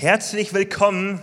Herzlich 0.00 0.54
willkommen 0.54 1.20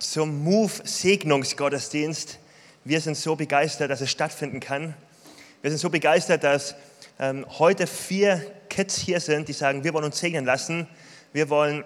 zum 0.00 0.42
Move 0.42 0.72
Segnungsgottesdienst. 0.82 2.40
Wir 2.82 3.00
sind 3.00 3.16
so 3.16 3.36
begeistert, 3.36 3.88
dass 3.88 4.00
es 4.00 4.10
stattfinden 4.10 4.58
kann. 4.58 4.94
Wir 5.62 5.70
sind 5.70 5.78
so 5.78 5.90
begeistert, 5.90 6.42
dass 6.42 6.74
ähm, 7.20 7.46
heute 7.48 7.86
vier 7.86 8.44
Kids 8.68 8.96
hier 8.96 9.20
sind, 9.20 9.46
die 9.46 9.52
sagen, 9.52 9.84
wir 9.84 9.94
wollen 9.94 10.06
uns 10.06 10.18
segnen 10.18 10.44
lassen. 10.44 10.88
Wir 11.32 11.48
wollen 11.50 11.84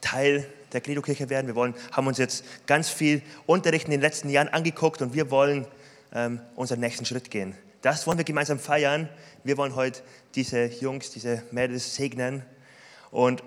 Teil 0.00 0.46
der 0.72 0.80
Credo-Kirche 0.80 1.28
werden. 1.28 1.48
Wir 1.48 1.56
wollen, 1.56 1.74
haben 1.90 2.06
uns 2.06 2.18
jetzt 2.18 2.44
ganz 2.68 2.88
viel 2.88 3.20
Unterricht 3.46 3.86
in 3.86 3.90
den 3.90 4.02
letzten 4.02 4.28
Jahren 4.28 4.46
angeguckt 4.46 5.02
und 5.02 5.12
wir 5.12 5.32
wollen 5.32 5.66
ähm, 6.14 6.40
unseren 6.54 6.78
nächsten 6.78 7.04
Schritt 7.04 7.32
gehen. 7.32 7.56
Das 7.82 8.06
wollen 8.06 8.18
wir 8.18 8.24
gemeinsam 8.24 8.60
feiern. 8.60 9.08
Wir 9.42 9.56
wollen 9.56 9.74
heute 9.74 10.02
diese 10.36 10.66
Jungs, 10.66 11.10
diese 11.10 11.42
Mädels 11.50 11.96
segnen. 11.96 12.44
Und 13.10 13.42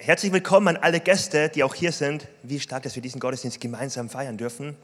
Herzlich 0.00 0.30
willkommen 0.32 0.68
an 0.68 0.76
alle 0.76 1.00
Gäste, 1.00 1.48
die 1.48 1.64
auch 1.64 1.74
hier 1.74 1.90
sind. 1.90 2.28
Wie 2.44 2.60
stark, 2.60 2.84
dass 2.84 2.94
wir 2.94 3.02
diesen 3.02 3.18
Gottesdienst 3.18 3.60
gemeinsam 3.60 4.08
feiern 4.08 4.36
dürfen. 4.36 4.76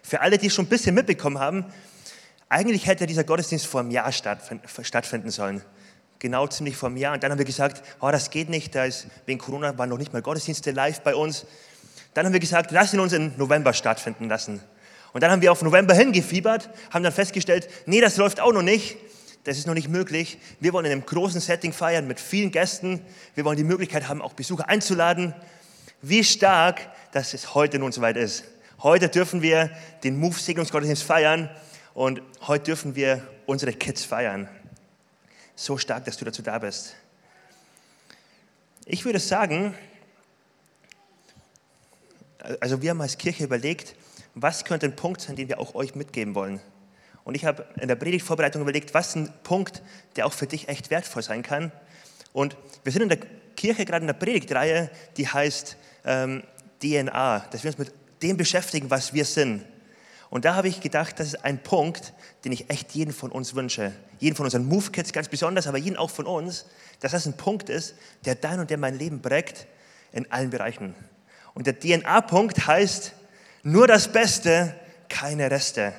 Für 0.00 0.20
alle, 0.20 0.38
die 0.38 0.48
schon 0.48 0.66
ein 0.66 0.68
bisschen 0.68 0.94
mitbekommen 0.94 1.40
haben, 1.40 1.64
eigentlich 2.48 2.86
hätte 2.86 3.08
dieser 3.08 3.24
Gottesdienst 3.24 3.66
vor 3.66 3.80
einem 3.80 3.90
Jahr 3.90 4.12
stattfinden 4.12 5.30
sollen. 5.30 5.60
Genau 6.20 6.46
ziemlich 6.46 6.76
vor 6.76 6.88
einem 6.88 6.98
Jahr. 6.98 7.14
Und 7.14 7.24
dann 7.24 7.32
haben 7.32 7.38
wir 7.38 7.44
gesagt, 7.44 7.82
oh, 8.00 8.08
das 8.12 8.30
geht 8.30 8.48
nicht, 8.48 8.76
da 8.76 8.84
ist, 8.84 9.08
wegen 9.26 9.40
Corona 9.40 9.76
waren 9.76 9.88
noch 9.88 9.98
nicht 9.98 10.12
mal 10.12 10.22
Gottesdienste 10.22 10.70
live 10.70 11.00
bei 11.00 11.16
uns. 11.16 11.44
Dann 12.14 12.26
haben 12.26 12.32
wir 12.32 12.38
gesagt, 12.38 12.70
lass 12.70 12.94
ihn 12.94 13.00
uns 13.00 13.12
im 13.12 13.36
November 13.36 13.72
stattfinden 13.72 14.28
lassen. 14.28 14.60
Und 15.14 15.22
dann 15.22 15.32
haben 15.32 15.42
wir 15.42 15.50
auf 15.50 15.62
November 15.62 15.94
hingefiebert, 15.94 16.70
haben 16.92 17.02
dann 17.02 17.12
festgestellt, 17.12 17.68
nee, 17.86 18.00
das 18.00 18.18
läuft 18.18 18.38
auch 18.38 18.52
noch 18.52 18.62
nicht 18.62 18.98
das 19.46 19.58
ist 19.58 19.68
noch 19.68 19.74
nicht 19.74 19.88
möglich. 19.88 20.38
Wir 20.58 20.72
wollen 20.72 20.86
in 20.86 20.92
einem 20.92 21.06
großen 21.06 21.40
Setting 21.40 21.72
feiern 21.72 22.08
mit 22.08 22.18
vielen 22.18 22.50
Gästen. 22.50 23.00
Wir 23.36 23.44
wollen 23.44 23.56
die 23.56 23.62
Möglichkeit 23.62 24.08
haben, 24.08 24.20
auch 24.20 24.32
Besucher 24.32 24.68
einzuladen. 24.68 25.36
Wie 26.02 26.24
stark, 26.24 26.80
dass 27.12 27.32
es 27.32 27.54
heute 27.54 27.78
nun 27.78 27.92
soweit 27.92 28.16
ist. 28.16 28.42
Heute 28.82 29.08
dürfen 29.08 29.42
wir 29.42 29.70
den 30.02 30.18
Move 30.18 30.36
Segnungsgottesdienst 30.36 31.04
feiern 31.04 31.48
und 31.94 32.22
heute 32.48 32.64
dürfen 32.64 32.96
wir 32.96 33.24
unsere 33.46 33.72
Kids 33.72 34.04
feiern. 34.04 34.48
So 35.54 35.78
stark, 35.78 36.04
dass 36.06 36.16
du 36.16 36.24
dazu 36.24 36.42
da 36.42 36.58
bist. 36.58 36.96
Ich 38.84 39.04
würde 39.04 39.20
sagen, 39.20 39.76
also 42.58 42.82
wir 42.82 42.90
haben 42.90 43.00
als 43.00 43.16
Kirche 43.16 43.44
überlegt, 43.44 43.94
was 44.34 44.64
könnte 44.64 44.86
ein 44.86 44.96
Punkt 44.96 45.20
sein, 45.20 45.36
den 45.36 45.48
wir 45.48 45.60
auch 45.60 45.76
euch 45.76 45.94
mitgeben 45.94 46.34
wollen. 46.34 46.60
Und 47.26 47.34
ich 47.34 47.44
habe 47.44 47.66
in 47.80 47.88
der 47.88 47.96
Predigtvorbereitung 47.96 48.62
überlegt, 48.62 48.94
was 48.94 49.16
ein 49.16 49.28
Punkt, 49.42 49.82
der 50.14 50.26
auch 50.26 50.32
für 50.32 50.46
dich 50.46 50.68
echt 50.68 50.90
wertvoll 50.90 51.24
sein 51.24 51.42
kann. 51.42 51.72
Und 52.32 52.56
wir 52.84 52.92
sind 52.92 53.02
in 53.02 53.08
der 53.08 53.18
Kirche 53.56 53.84
gerade 53.84 54.04
in 54.04 54.06
der 54.06 54.14
Predigtreihe, 54.14 54.90
die 55.16 55.26
heißt 55.26 55.76
ähm, 56.04 56.44
DNA, 56.80 57.40
dass 57.50 57.64
wir 57.64 57.70
uns 57.70 57.78
mit 57.78 57.92
dem 58.22 58.36
beschäftigen, 58.36 58.90
was 58.90 59.12
wir 59.12 59.24
sind. 59.24 59.64
Und 60.30 60.44
da 60.44 60.54
habe 60.54 60.68
ich 60.68 60.80
gedacht, 60.80 61.18
das 61.18 61.26
ist 61.26 61.44
ein 61.44 61.60
Punkt, 61.60 62.12
den 62.44 62.52
ich 62.52 62.70
echt 62.70 62.92
jeden 62.92 63.12
von 63.12 63.32
uns 63.32 63.56
wünsche. 63.56 63.90
Jeden 64.20 64.36
von 64.36 64.46
unseren 64.46 64.66
Move 64.66 64.92
Kids 64.92 65.12
ganz 65.12 65.26
besonders, 65.28 65.66
aber 65.66 65.78
jeden 65.78 65.96
auch 65.96 66.10
von 66.10 66.26
uns, 66.26 66.66
dass 67.00 67.10
das 67.10 67.26
ein 67.26 67.36
Punkt 67.36 67.68
ist, 67.70 67.96
der 68.24 68.36
dein 68.36 68.60
und 68.60 68.70
der 68.70 68.78
mein 68.78 68.96
Leben 68.96 69.20
prägt 69.20 69.66
in 70.12 70.30
allen 70.30 70.50
Bereichen. 70.50 70.94
Und 71.54 71.66
der 71.66 71.76
DNA-Punkt 71.76 72.68
heißt, 72.68 73.14
nur 73.64 73.88
das 73.88 74.06
Beste, 74.12 74.76
keine 75.08 75.50
Reste. 75.50 75.92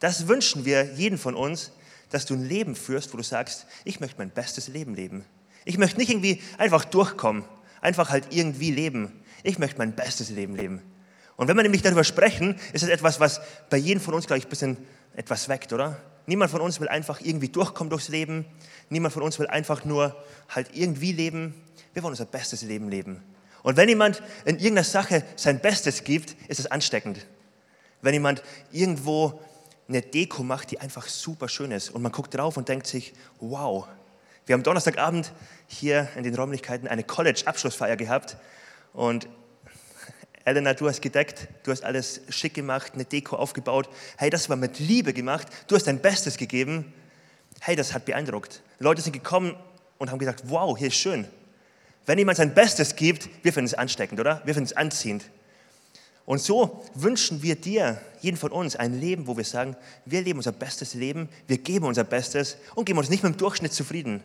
Das 0.00 0.28
wünschen 0.28 0.64
wir 0.64 0.94
jeden 0.94 1.18
von 1.18 1.34
uns, 1.34 1.72
dass 2.10 2.26
du 2.26 2.34
ein 2.34 2.44
Leben 2.44 2.76
führst, 2.76 3.12
wo 3.12 3.16
du 3.16 3.22
sagst, 3.22 3.66
ich 3.84 4.00
möchte 4.00 4.18
mein 4.18 4.30
bestes 4.30 4.68
Leben 4.68 4.94
leben. 4.94 5.24
Ich 5.64 5.78
möchte 5.78 5.98
nicht 5.98 6.10
irgendwie 6.10 6.42
einfach 6.58 6.84
durchkommen, 6.84 7.44
einfach 7.80 8.10
halt 8.10 8.26
irgendwie 8.30 8.70
leben. 8.70 9.22
Ich 9.42 9.58
möchte 9.58 9.78
mein 9.78 9.94
bestes 9.94 10.30
Leben 10.30 10.56
leben. 10.56 10.82
Und 11.36 11.48
wenn 11.48 11.56
wir 11.56 11.62
nämlich 11.62 11.82
darüber 11.82 12.04
sprechen, 12.04 12.56
ist 12.72 12.82
das 12.82 12.90
etwas, 12.90 13.18
was 13.18 13.40
bei 13.70 13.76
jedem 13.76 14.00
von 14.00 14.14
uns, 14.14 14.26
glaube 14.26 14.38
ich, 14.38 14.46
ein 14.46 14.50
bisschen 14.50 14.76
etwas 15.16 15.48
weckt, 15.48 15.72
oder? 15.72 16.00
Niemand 16.26 16.50
von 16.50 16.60
uns 16.60 16.80
will 16.80 16.88
einfach 16.88 17.20
irgendwie 17.20 17.48
durchkommen 17.48 17.90
durchs 17.90 18.08
Leben. 18.08 18.46
Niemand 18.88 19.12
von 19.12 19.22
uns 19.22 19.38
will 19.38 19.46
einfach 19.46 19.84
nur 19.84 20.16
halt 20.48 20.70
irgendwie 20.72 21.12
leben. 21.12 21.54
Wir 21.92 22.02
wollen 22.02 22.12
unser 22.12 22.24
bestes 22.24 22.62
Leben 22.62 22.88
leben. 22.88 23.22
Und 23.62 23.76
wenn 23.76 23.88
jemand 23.88 24.22
in 24.44 24.56
irgendeiner 24.56 24.84
Sache 24.84 25.24
sein 25.36 25.60
Bestes 25.60 26.04
gibt, 26.04 26.36
ist 26.48 26.60
es 26.60 26.66
ansteckend. 26.66 27.26
Wenn 28.02 28.14
jemand 28.14 28.42
irgendwo 28.72 29.40
eine 29.88 30.02
Deko 30.02 30.42
macht, 30.42 30.70
die 30.70 30.80
einfach 30.80 31.06
super 31.08 31.48
schön 31.48 31.70
ist. 31.70 31.90
Und 31.90 32.02
man 32.02 32.12
guckt 32.12 32.34
drauf 32.34 32.56
und 32.56 32.68
denkt 32.68 32.86
sich, 32.86 33.12
wow. 33.40 33.86
Wir 34.46 34.54
haben 34.54 34.62
Donnerstagabend 34.62 35.32
hier 35.66 36.08
in 36.16 36.24
den 36.24 36.34
Räumlichkeiten 36.34 36.88
eine 36.88 37.04
College-Abschlussfeier 37.04 37.96
gehabt. 37.96 38.36
Und 38.92 39.28
Elena, 40.44 40.74
du 40.74 40.88
hast 40.88 41.02
gedeckt, 41.02 41.48
du 41.62 41.70
hast 41.70 41.84
alles 41.84 42.20
schick 42.28 42.54
gemacht, 42.54 42.92
eine 42.94 43.04
Deko 43.04 43.36
aufgebaut. 43.36 43.88
Hey, 44.16 44.30
das 44.30 44.48
war 44.48 44.56
mit 44.56 44.78
Liebe 44.78 45.12
gemacht. 45.12 45.48
Du 45.66 45.76
hast 45.76 45.86
dein 45.86 46.00
Bestes 46.00 46.36
gegeben. 46.36 46.92
Hey, 47.60 47.76
das 47.76 47.94
hat 47.94 48.04
beeindruckt. 48.04 48.62
Leute 48.78 49.02
sind 49.02 49.12
gekommen 49.12 49.56
und 49.98 50.10
haben 50.10 50.18
gesagt, 50.18 50.44
wow, 50.46 50.76
hier 50.76 50.88
ist 50.88 50.96
schön. 50.96 51.26
Wenn 52.06 52.18
jemand 52.18 52.36
sein 52.36 52.52
Bestes 52.52 52.96
gibt, 52.96 53.28
wir 53.42 53.52
finden 53.52 53.66
es 53.66 53.74
ansteckend, 53.74 54.20
oder? 54.20 54.42
Wir 54.44 54.54
finden 54.54 54.66
es 54.66 54.76
anziehend. 54.76 55.24
Und 56.26 56.40
so 56.40 56.82
wünschen 56.94 57.42
wir 57.42 57.56
dir, 57.56 58.00
jeden 58.20 58.36
von 58.36 58.50
uns, 58.50 58.76
ein 58.76 58.98
Leben, 58.98 59.26
wo 59.26 59.36
wir 59.36 59.44
sagen, 59.44 59.76
wir 60.06 60.22
leben 60.22 60.38
unser 60.38 60.52
bestes 60.52 60.94
Leben, 60.94 61.28
wir 61.46 61.58
geben 61.58 61.84
unser 61.84 62.04
Bestes 62.04 62.56
und 62.74 62.86
geben 62.86 62.98
uns 62.98 63.10
nicht 63.10 63.22
mit 63.22 63.34
dem 63.34 63.36
Durchschnitt 63.36 63.74
zufrieden. 63.74 64.22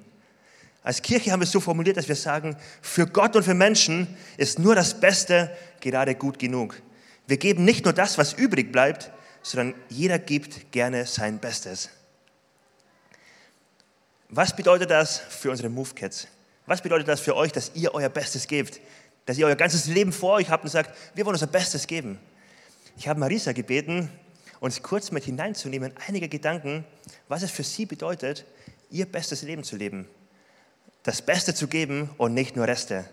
Als 0.81 1.01
Kirche 1.01 1.31
haben 1.31 1.41
wir 1.41 1.43
es 1.43 1.51
so 1.51 1.59
formuliert, 1.59 1.97
dass 1.97 2.07
wir 2.07 2.15
sagen, 2.15 2.55
für 2.81 3.05
Gott 3.05 3.35
und 3.35 3.43
für 3.43 3.53
Menschen 3.53 4.07
ist 4.37 4.59
nur 4.59 4.75
das 4.75 4.99
Beste 4.99 5.51
gerade 5.81 6.15
gut 6.15 6.39
genug. 6.39 6.81
Wir 7.27 7.37
geben 7.37 7.65
nicht 7.65 7.83
nur 7.83 7.93
das, 7.93 8.17
was 8.17 8.33
übrig 8.33 8.71
bleibt, 8.71 9.11
sondern 9.43 9.75
jeder 9.89 10.19
gibt 10.19 10.71
gerne 10.71 11.05
sein 11.05 11.39
Bestes. 11.39 11.89
Was 14.29 14.55
bedeutet 14.55 14.89
das 14.89 15.17
für 15.17 15.51
unsere 15.51 15.69
Move 15.69 15.93
Kids? 15.93 16.27
Was 16.65 16.81
bedeutet 16.81 17.07
das 17.07 17.19
für 17.19 17.35
euch, 17.35 17.51
dass 17.51 17.71
ihr 17.73 17.93
euer 17.93 18.09
Bestes 18.09 18.47
gebt? 18.47 18.79
Dass 19.29 19.37
ihr 19.37 19.45
euer 19.45 19.55
ganzes 19.55 19.85
Leben 19.85 20.11
vor 20.11 20.33
euch 20.37 20.49
habt 20.49 20.63
und 20.63 20.71
sagt, 20.71 20.89
wir 21.13 21.23
wollen 21.23 21.35
unser 21.35 21.45
Bestes 21.45 21.85
geben. 21.85 22.17
Ich 22.97 23.07
habe 23.07 23.19
Marisa 23.19 23.51
gebeten, 23.51 24.09
uns 24.59 24.81
kurz 24.81 25.11
mit 25.11 25.23
hineinzunehmen, 25.23 25.93
einige 26.07 26.27
Gedanken, 26.27 26.83
was 27.27 27.43
es 27.43 27.51
für 27.51 27.61
sie 27.61 27.85
bedeutet, 27.85 28.43
ihr 28.89 29.05
bestes 29.05 29.43
Leben 29.43 29.63
zu 29.63 29.75
leben. 29.75 30.07
Das 31.03 31.21
Beste 31.21 31.53
zu 31.53 31.67
geben 31.67 32.09
und 32.17 32.33
nicht 32.33 32.55
nur 32.55 32.65
Reste. 32.65 33.05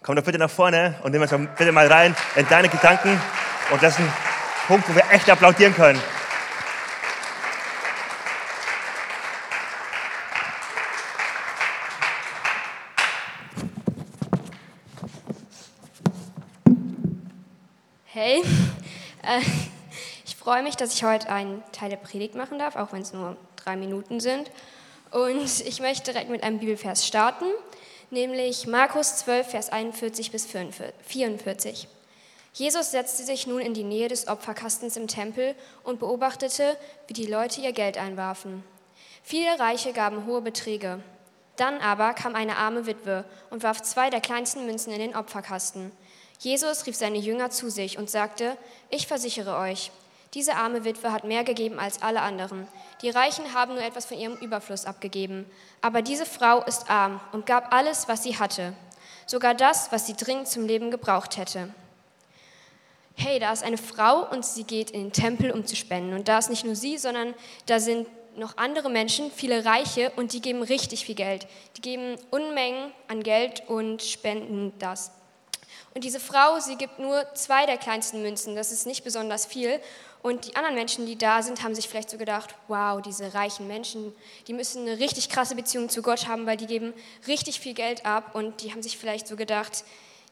Komm 0.00 0.14
doch 0.14 0.22
bitte 0.22 0.38
nach 0.38 0.48
vorne 0.48 0.94
und 1.02 1.10
nimm 1.10 1.22
uns 1.22 1.32
bitte 1.58 1.72
mal 1.72 1.88
rein 1.88 2.14
in 2.36 2.46
deine 2.48 2.68
Gedanken. 2.68 3.20
Und 3.72 3.82
das 3.82 3.94
ist 3.94 4.04
ein 4.04 4.12
Punkt, 4.68 4.88
wo 4.88 4.94
wir 4.94 5.10
echt 5.10 5.28
applaudieren 5.28 5.74
können. 5.74 6.00
Hey, 18.18 18.42
äh, 19.24 19.42
ich 20.24 20.36
freue 20.36 20.62
mich, 20.62 20.74
dass 20.74 20.94
ich 20.94 21.04
heute 21.04 21.28
einen 21.28 21.62
Teil 21.72 21.90
der 21.90 21.98
Predigt 21.98 22.34
machen 22.34 22.58
darf, 22.58 22.74
auch 22.74 22.94
wenn 22.94 23.02
es 23.02 23.12
nur 23.12 23.36
drei 23.56 23.76
Minuten 23.76 24.20
sind. 24.20 24.50
Und 25.10 25.60
ich 25.60 25.80
möchte 25.80 26.12
direkt 26.12 26.30
mit 26.30 26.42
einem 26.42 26.58
Bibelvers 26.58 27.06
starten, 27.06 27.44
nämlich 28.10 28.66
Markus 28.66 29.16
12, 29.16 29.50
Vers 29.50 29.68
41 29.68 30.30
bis 30.30 30.46
44. 30.46 31.88
Jesus 32.54 32.90
setzte 32.90 33.22
sich 33.22 33.46
nun 33.46 33.60
in 33.60 33.74
die 33.74 33.84
Nähe 33.84 34.08
des 34.08 34.28
Opferkastens 34.28 34.96
im 34.96 35.08
Tempel 35.08 35.54
und 35.84 36.00
beobachtete, 36.00 36.78
wie 37.08 37.12
die 37.12 37.26
Leute 37.26 37.60
ihr 37.60 37.72
Geld 37.72 37.98
einwarfen. 37.98 38.64
Viele 39.24 39.60
Reiche 39.60 39.92
gaben 39.92 40.24
hohe 40.24 40.40
Beträge. 40.40 41.02
Dann 41.56 41.82
aber 41.82 42.14
kam 42.14 42.34
eine 42.34 42.56
arme 42.56 42.86
Witwe 42.86 43.26
und 43.50 43.62
warf 43.62 43.82
zwei 43.82 44.08
der 44.08 44.22
kleinsten 44.22 44.64
Münzen 44.64 44.90
in 44.94 45.00
den 45.00 45.14
Opferkasten. 45.14 45.92
Jesus 46.38 46.86
rief 46.86 46.96
seine 46.96 47.18
Jünger 47.18 47.50
zu 47.50 47.70
sich 47.70 47.98
und 47.98 48.10
sagte, 48.10 48.56
ich 48.90 49.06
versichere 49.06 49.56
euch, 49.56 49.90
diese 50.34 50.54
arme 50.54 50.84
Witwe 50.84 51.12
hat 51.12 51.24
mehr 51.24 51.44
gegeben 51.44 51.78
als 51.78 52.02
alle 52.02 52.20
anderen. 52.20 52.68
Die 53.00 53.08
Reichen 53.08 53.54
haben 53.54 53.74
nur 53.74 53.82
etwas 53.82 54.04
von 54.04 54.18
ihrem 54.18 54.36
Überfluss 54.36 54.84
abgegeben. 54.84 55.46
Aber 55.80 56.02
diese 56.02 56.26
Frau 56.26 56.62
ist 56.64 56.90
arm 56.90 57.20
und 57.32 57.46
gab 57.46 57.72
alles, 57.72 58.06
was 58.06 58.22
sie 58.22 58.38
hatte. 58.38 58.74
Sogar 59.24 59.54
das, 59.54 59.90
was 59.92 60.06
sie 60.06 60.14
dringend 60.14 60.48
zum 60.48 60.66
Leben 60.66 60.90
gebraucht 60.90 61.38
hätte. 61.38 61.70
Hey, 63.14 63.38
da 63.38 63.50
ist 63.50 63.64
eine 63.64 63.78
Frau 63.78 64.30
und 64.30 64.44
sie 64.44 64.64
geht 64.64 64.90
in 64.90 65.04
den 65.04 65.12
Tempel, 65.12 65.50
um 65.50 65.64
zu 65.64 65.74
spenden. 65.74 66.12
Und 66.12 66.28
da 66.28 66.36
ist 66.38 66.50
nicht 66.50 66.66
nur 66.66 66.76
sie, 66.76 66.98
sondern 66.98 67.32
da 67.64 67.80
sind 67.80 68.06
noch 68.36 68.58
andere 68.58 68.90
Menschen, 68.90 69.30
viele 69.30 69.64
Reiche, 69.64 70.12
und 70.16 70.34
die 70.34 70.42
geben 70.42 70.62
richtig 70.62 71.06
viel 71.06 71.14
Geld. 71.14 71.46
Die 71.78 71.80
geben 71.80 72.16
Unmengen 72.30 72.92
an 73.08 73.22
Geld 73.22 73.62
und 73.68 74.02
spenden 74.02 74.74
das. 74.78 75.12
Und 75.94 76.04
diese 76.04 76.20
Frau, 76.20 76.60
sie 76.60 76.76
gibt 76.76 76.98
nur 76.98 77.24
zwei 77.34 77.66
der 77.66 77.78
kleinsten 77.78 78.22
Münzen, 78.22 78.54
das 78.54 78.72
ist 78.72 78.86
nicht 78.86 79.04
besonders 79.04 79.46
viel. 79.46 79.80
Und 80.22 80.46
die 80.46 80.56
anderen 80.56 80.74
Menschen, 80.74 81.06
die 81.06 81.16
da 81.16 81.42
sind, 81.42 81.62
haben 81.62 81.74
sich 81.74 81.88
vielleicht 81.88 82.10
so 82.10 82.18
gedacht, 82.18 82.54
wow, 82.68 83.00
diese 83.00 83.32
reichen 83.34 83.66
Menschen, 83.66 84.12
die 84.48 84.52
müssen 84.52 84.82
eine 84.82 84.98
richtig 84.98 85.28
krasse 85.28 85.54
Beziehung 85.54 85.88
zu 85.88 86.02
Gott 86.02 86.26
haben, 86.26 86.46
weil 86.46 86.56
die 86.56 86.66
geben 86.66 86.92
richtig 87.28 87.60
viel 87.60 87.74
Geld 87.74 88.04
ab. 88.04 88.34
Und 88.34 88.62
die 88.62 88.72
haben 88.72 88.82
sich 88.82 88.98
vielleicht 88.98 89.28
so 89.28 89.36
gedacht, 89.36 89.84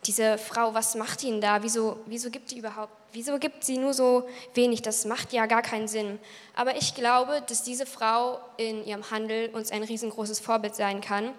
diese 0.06 0.36
Frau, 0.36 0.74
was 0.74 0.94
macht 0.96 1.22
die 1.22 1.30
denn 1.30 1.40
da? 1.40 1.62
Wieso, 1.62 1.98
wieso 2.06 2.30
gibt 2.30 2.50
die 2.50 2.58
überhaupt, 2.58 2.92
wieso 3.12 3.38
gibt 3.38 3.64
sie 3.64 3.78
nur 3.78 3.94
so 3.94 4.28
wenig? 4.54 4.82
Das 4.82 5.04
macht 5.04 5.32
ja 5.32 5.46
gar 5.46 5.62
keinen 5.62 5.88
Sinn. 5.88 6.18
Aber 6.54 6.76
ich 6.76 6.94
glaube, 6.94 7.42
dass 7.46 7.62
diese 7.62 7.86
Frau 7.86 8.38
in 8.56 8.84
ihrem 8.84 9.10
Handel 9.10 9.50
uns 9.50 9.70
ein 9.70 9.82
riesengroßes 9.82 10.40
Vorbild 10.40 10.74
sein 10.74 11.00
kann. 11.00 11.30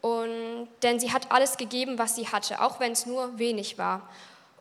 Und, 0.00 0.68
denn 0.82 0.98
sie 0.98 1.12
hat 1.12 1.30
alles 1.30 1.56
gegeben, 1.56 1.98
was 1.98 2.16
sie 2.16 2.28
hatte, 2.28 2.62
auch 2.62 2.80
wenn 2.80 2.92
es 2.92 3.06
nur 3.06 3.38
wenig 3.38 3.76
war. 3.78 4.08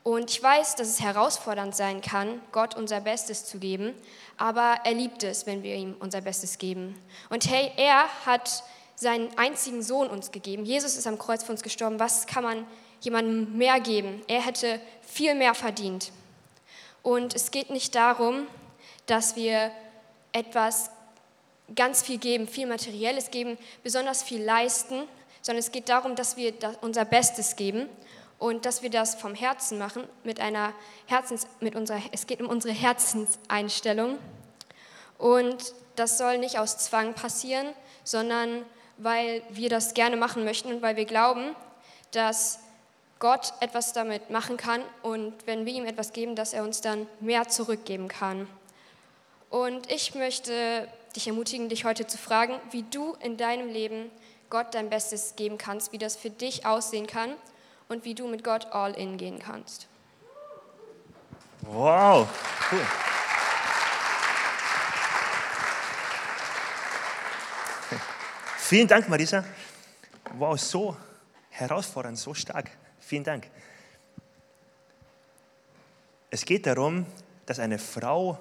Und 0.03 0.31
ich 0.31 0.41
weiß, 0.41 0.75
dass 0.75 0.88
es 0.88 1.01
herausfordernd 1.01 1.75
sein 1.75 2.01
kann, 2.01 2.41
Gott 2.51 2.75
unser 2.75 3.01
Bestes 3.01 3.45
zu 3.45 3.59
geben, 3.59 3.94
aber 4.38 4.80
er 4.83 4.94
liebt 4.94 5.24
es, 5.24 5.45
wenn 5.45 5.62
wir 5.62 5.75
ihm 5.75 5.95
unser 6.00 6.21
Bestes 6.21 6.57
geben. 6.57 7.00
Und 7.30 7.50
hey, 7.50 7.71
er 7.77 8.06
hat 8.25 8.63
seinen 8.95 9.30
einzigen 9.38 9.81
Sohn 9.81 10.07
uns 10.07 10.31
gegeben. 10.31 10.65
Jesus 10.65 10.97
ist 10.97 11.07
am 11.07 11.18
Kreuz 11.18 11.44
für 11.44 11.51
uns 11.51 11.63
gestorben. 11.63 12.00
Was 12.00 12.27
kann 12.27 12.44
man 12.44 12.65
jemandem 13.01 13.57
mehr 13.57 13.80
geben? 13.80 14.21
Er 14.27 14.41
hätte 14.41 14.81
viel 15.01 15.36
mehr 15.36 15.53
verdient. 15.53 16.12
Und 17.01 17.33
es 17.33 17.51
geht 17.51 17.69
nicht 17.69 17.95
darum, 17.95 18.47
dass 19.06 19.36
wir 19.36 19.71
etwas 20.31 20.91
ganz 21.75 22.01
viel 22.01 22.18
geben, 22.18 22.47
viel 22.47 22.68
Materielles 22.68 23.31
geben, 23.31 23.57
besonders 23.83 24.24
viel 24.24 24.44
leisten, 24.44 25.03
sondern 25.41 25.59
es 25.59 25.71
geht 25.71 25.89
darum, 25.89 26.15
dass 26.15 26.38
wir 26.38 26.53
unser 26.81 27.06
Bestes 27.06 27.56
geben 27.56 27.88
und 28.39 28.65
dass 28.65 28.81
wir 28.81 28.89
das 28.89 29.15
vom 29.15 29.36
Herzen 29.36 29.77
machen, 29.77 30.03
mit 30.24 30.39
einer 30.39 30.74
Herzens, 31.07 31.47
mit 31.59 31.75
unserer, 31.75 32.01
es 32.12 32.25
geht 32.25 32.41
um 32.41 32.47
unsere 32.47 32.74
Herzenseinstellung. 32.74 34.18
Und 35.18 35.74
das 35.95 36.18
soll 36.18 36.38
nicht 36.38 36.57
aus 36.57 36.77
Zwang 36.77 37.13
passieren, 37.13 37.68
sondern 38.03 38.65
weil 38.97 39.44
wir 39.50 39.69
das 39.69 39.94
gerne 39.94 40.18
machen 40.18 40.45
möchten 40.45 40.74
und 40.74 40.81
weil 40.81 40.95
wir 40.95 41.06
glauben, 41.06 41.56
dass 42.12 42.59
Gott 43.19 43.53
etwas 43.59 43.91
damit 43.91 44.30
machen 44.30 44.56
kann 44.56 44.81
und 45.03 45.33
wenn 45.45 45.65
wir 45.65 45.74
ihm 45.74 45.86
etwas 45.86 46.13
geben, 46.13 46.36
dass 46.36 46.53
er 46.53 46.63
uns 46.63 46.80
dann 46.80 47.06
mehr 47.19 47.50
zurückgeben 47.50 48.07
kann. 48.07 48.47
Und 49.50 49.91
ich 49.91 50.15
möchte 50.15 50.88
dich 51.15 51.27
ermutigen, 51.27 51.69
dich 51.69 51.83
heute 51.83 52.07
zu 52.07 52.18
fragen, 52.18 52.59
wie 52.71 52.83
du 52.83 53.15
in 53.21 53.36
deinem 53.36 53.69
Leben 53.69 54.09
Gott 54.50 54.74
dein 54.74 54.90
Bestes 54.90 55.36
geben 55.36 55.57
kannst, 55.57 55.92
wie 55.92 55.98
das 55.98 56.16
für 56.16 56.30
dich 56.30 56.66
aussehen 56.66 57.07
kann 57.07 57.36
und 57.88 58.06
wie 58.06 58.16
du 58.16 58.28
mit 58.28 58.44
Gott 58.44 58.68
all 58.72 58.94
in 58.94 59.18
gehen 59.18 59.40
kannst. 59.40 59.88
Wow, 61.62 62.28
cool. 62.72 62.86
Vielen 68.57 68.88
Dank, 68.88 69.10
Marisa. 69.10 69.44
Wow, 70.38 70.60
so 70.60 70.96
herausfordernd, 71.50 72.18
so 72.18 72.34
stark. 72.34 72.69
Vielen 73.00 73.24
Dank. 73.24 73.48
Es 76.30 76.46
geht 76.46 76.68
darum, 76.68 77.06
dass 77.46 77.60
eine 77.60 77.80
Frau, 77.80 78.38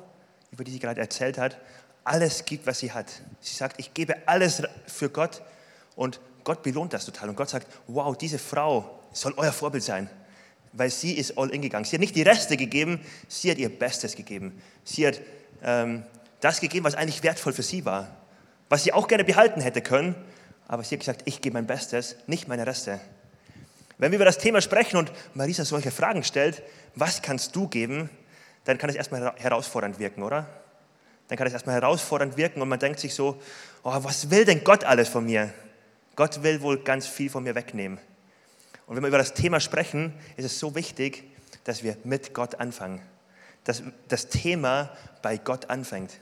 über 0.50 0.64
die 0.64 0.72
sie 0.72 0.78
gerade 0.78 1.00
erzählt 1.00 1.38
hat, 1.38 1.56
alles 2.05 2.44
gibt, 2.44 2.66
was 2.66 2.78
sie 2.78 2.93
hat. 2.93 3.06
Sie 3.40 3.55
sagt, 3.55 3.78
ich 3.78 3.94
gebe 3.94 4.16
alles 4.26 4.62
für 4.87 5.08
Gott 5.08 5.43
und 5.98 6.20
Gott 6.44 6.62
belohnt 6.62 6.92
das 6.92 7.04
total. 7.04 7.28
Und 7.28 7.34
Gott 7.34 7.48
sagt, 7.48 7.66
wow, 7.88 8.16
diese 8.16 8.38
Frau 8.38 9.00
soll 9.12 9.34
euer 9.36 9.50
Vorbild 9.50 9.82
sein, 9.82 10.08
weil 10.72 10.90
sie 10.90 11.14
ist 11.14 11.36
all 11.36 11.50
in 11.50 11.60
gegangen. 11.60 11.84
Sie 11.84 11.96
hat 11.96 12.00
nicht 12.00 12.14
die 12.14 12.22
Reste 12.22 12.56
gegeben, 12.56 13.00
sie 13.26 13.50
hat 13.50 13.58
ihr 13.58 13.68
Bestes 13.68 14.14
gegeben. 14.14 14.62
Sie 14.84 15.04
hat 15.08 15.20
ähm, 15.60 16.04
das 16.38 16.60
gegeben, 16.60 16.84
was 16.84 16.94
eigentlich 16.94 17.24
wertvoll 17.24 17.52
für 17.52 17.64
sie 17.64 17.84
war, 17.84 18.16
was 18.68 18.84
sie 18.84 18.92
auch 18.92 19.08
gerne 19.08 19.24
behalten 19.24 19.60
hätte 19.60 19.82
können. 19.82 20.14
Aber 20.68 20.84
sie 20.84 20.94
hat 20.94 21.00
gesagt, 21.00 21.22
ich 21.24 21.40
gebe 21.40 21.54
mein 21.54 21.66
Bestes, 21.66 22.14
nicht 22.28 22.46
meine 22.46 22.64
Reste. 22.64 23.00
Wenn 23.98 24.12
wir 24.12 24.18
über 24.18 24.24
das 24.24 24.38
Thema 24.38 24.60
sprechen 24.60 24.98
und 24.98 25.10
Marisa 25.34 25.64
solche 25.64 25.90
Fragen 25.90 26.22
stellt, 26.22 26.62
was 26.94 27.22
kannst 27.22 27.56
du 27.56 27.66
geben, 27.66 28.08
dann 28.66 28.78
kann 28.78 28.88
es 28.88 28.94
erstmal 28.94 29.34
herausfordernd 29.34 29.98
wirken, 29.98 30.22
oder? 30.22 30.46
Dann 31.26 31.36
kann 31.36 31.48
es 31.48 31.52
erstmal 31.52 31.74
herausfordernd 31.74 32.36
wirken 32.36 32.62
und 32.62 32.68
man 32.68 32.78
denkt 32.78 33.00
sich 33.00 33.14
so, 33.14 33.42
oh, 33.82 33.98
was 34.04 34.30
will 34.30 34.44
denn 34.44 34.62
Gott 34.62 34.84
alles 34.84 35.08
von 35.08 35.26
mir? 35.26 35.52
Gott 36.19 36.43
will 36.43 36.62
wohl 36.62 36.79
ganz 36.79 37.06
viel 37.06 37.31
von 37.31 37.44
mir 37.44 37.55
wegnehmen. 37.55 38.00
Und 38.88 38.97
wenn 38.97 39.05
wir 39.05 39.09
über 39.09 39.19
das 39.19 39.35
Thema 39.35 39.61
sprechen, 39.61 40.12
ist 40.37 40.47
es 40.47 40.59
so 40.59 40.75
wichtig, 40.75 41.23
dass 41.62 41.85
wir 41.85 41.97
mit 42.03 42.35
Gott 42.35 42.56
anfangen. 42.56 43.00
Dass 43.62 43.85
das 44.09 44.26
Thema 44.26 44.91
bei 45.23 45.37
Gott 45.37 45.70
anfängt. 45.70 46.19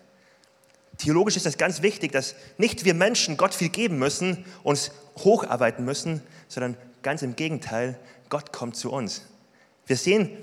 Theologisch 0.98 1.36
ist 1.36 1.46
es 1.46 1.56
ganz 1.56 1.80
wichtig, 1.80 2.12
dass 2.12 2.34
nicht 2.58 2.84
wir 2.84 2.92
Menschen 2.92 3.38
Gott 3.38 3.54
viel 3.54 3.70
geben 3.70 3.98
müssen, 3.98 4.44
uns 4.62 4.90
hocharbeiten 5.16 5.86
müssen, 5.86 6.20
sondern 6.46 6.76
ganz 7.02 7.22
im 7.22 7.34
Gegenteil, 7.34 7.98
Gott 8.28 8.52
kommt 8.52 8.76
zu 8.76 8.92
uns. 8.92 9.22
Wir 9.86 9.96
sehen, 9.96 10.36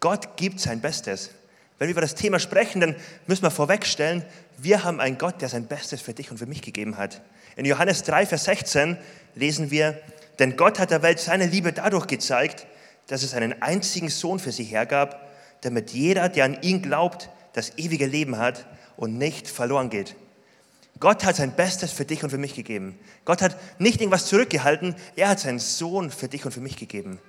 Gott 0.00 0.36
gibt 0.36 0.60
sein 0.60 0.82
Bestes. 0.82 1.30
Wenn 1.78 1.88
wir 1.88 1.92
über 1.92 2.02
das 2.02 2.14
Thema 2.14 2.38
sprechen, 2.38 2.82
dann 2.82 2.94
müssen 3.26 3.42
wir 3.42 3.50
vorwegstellen, 3.50 4.22
wir 4.58 4.84
haben 4.84 5.00
einen 5.00 5.18
Gott, 5.18 5.40
der 5.40 5.48
sein 5.48 5.66
Bestes 5.66 6.00
für 6.00 6.14
dich 6.14 6.30
und 6.30 6.38
für 6.38 6.46
mich 6.46 6.62
gegeben 6.62 6.96
hat. 6.96 7.22
In 7.56 7.64
Johannes 7.64 8.02
3, 8.02 8.26
Vers 8.26 8.44
16 8.44 8.96
lesen 9.34 9.70
wir, 9.70 10.00
denn 10.38 10.56
Gott 10.56 10.78
hat 10.78 10.90
der 10.90 11.02
Welt 11.02 11.20
seine 11.20 11.46
Liebe 11.46 11.72
dadurch 11.72 12.06
gezeigt, 12.06 12.66
dass 13.06 13.22
es 13.22 13.34
einen 13.34 13.62
einzigen 13.62 14.08
Sohn 14.08 14.38
für 14.38 14.52
sie 14.52 14.64
hergab, 14.64 15.28
damit 15.62 15.90
jeder, 15.90 16.28
der 16.28 16.44
an 16.44 16.62
ihn 16.62 16.82
glaubt, 16.82 17.30
das 17.52 17.78
ewige 17.78 18.06
Leben 18.06 18.38
hat 18.38 18.66
und 18.96 19.16
nicht 19.16 19.48
verloren 19.48 19.90
geht. 19.90 20.14
Gott 21.00 21.24
hat 21.24 21.36
sein 21.36 21.52
Bestes 21.52 21.92
für 21.92 22.04
dich 22.04 22.24
und 22.24 22.30
für 22.30 22.38
mich 22.38 22.54
gegeben. 22.54 22.98
Gott 23.24 23.40
hat 23.40 23.56
nicht 23.80 24.00
irgendwas 24.00 24.26
zurückgehalten, 24.26 24.96
er 25.16 25.28
hat 25.28 25.40
seinen 25.40 25.60
Sohn 25.60 26.10
für 26.10 26.28
dich 26.28 26.44
und 26.44 26.52
für 26.52 26.60
mich 26.60 26.76
gegeben. 26.76 27.20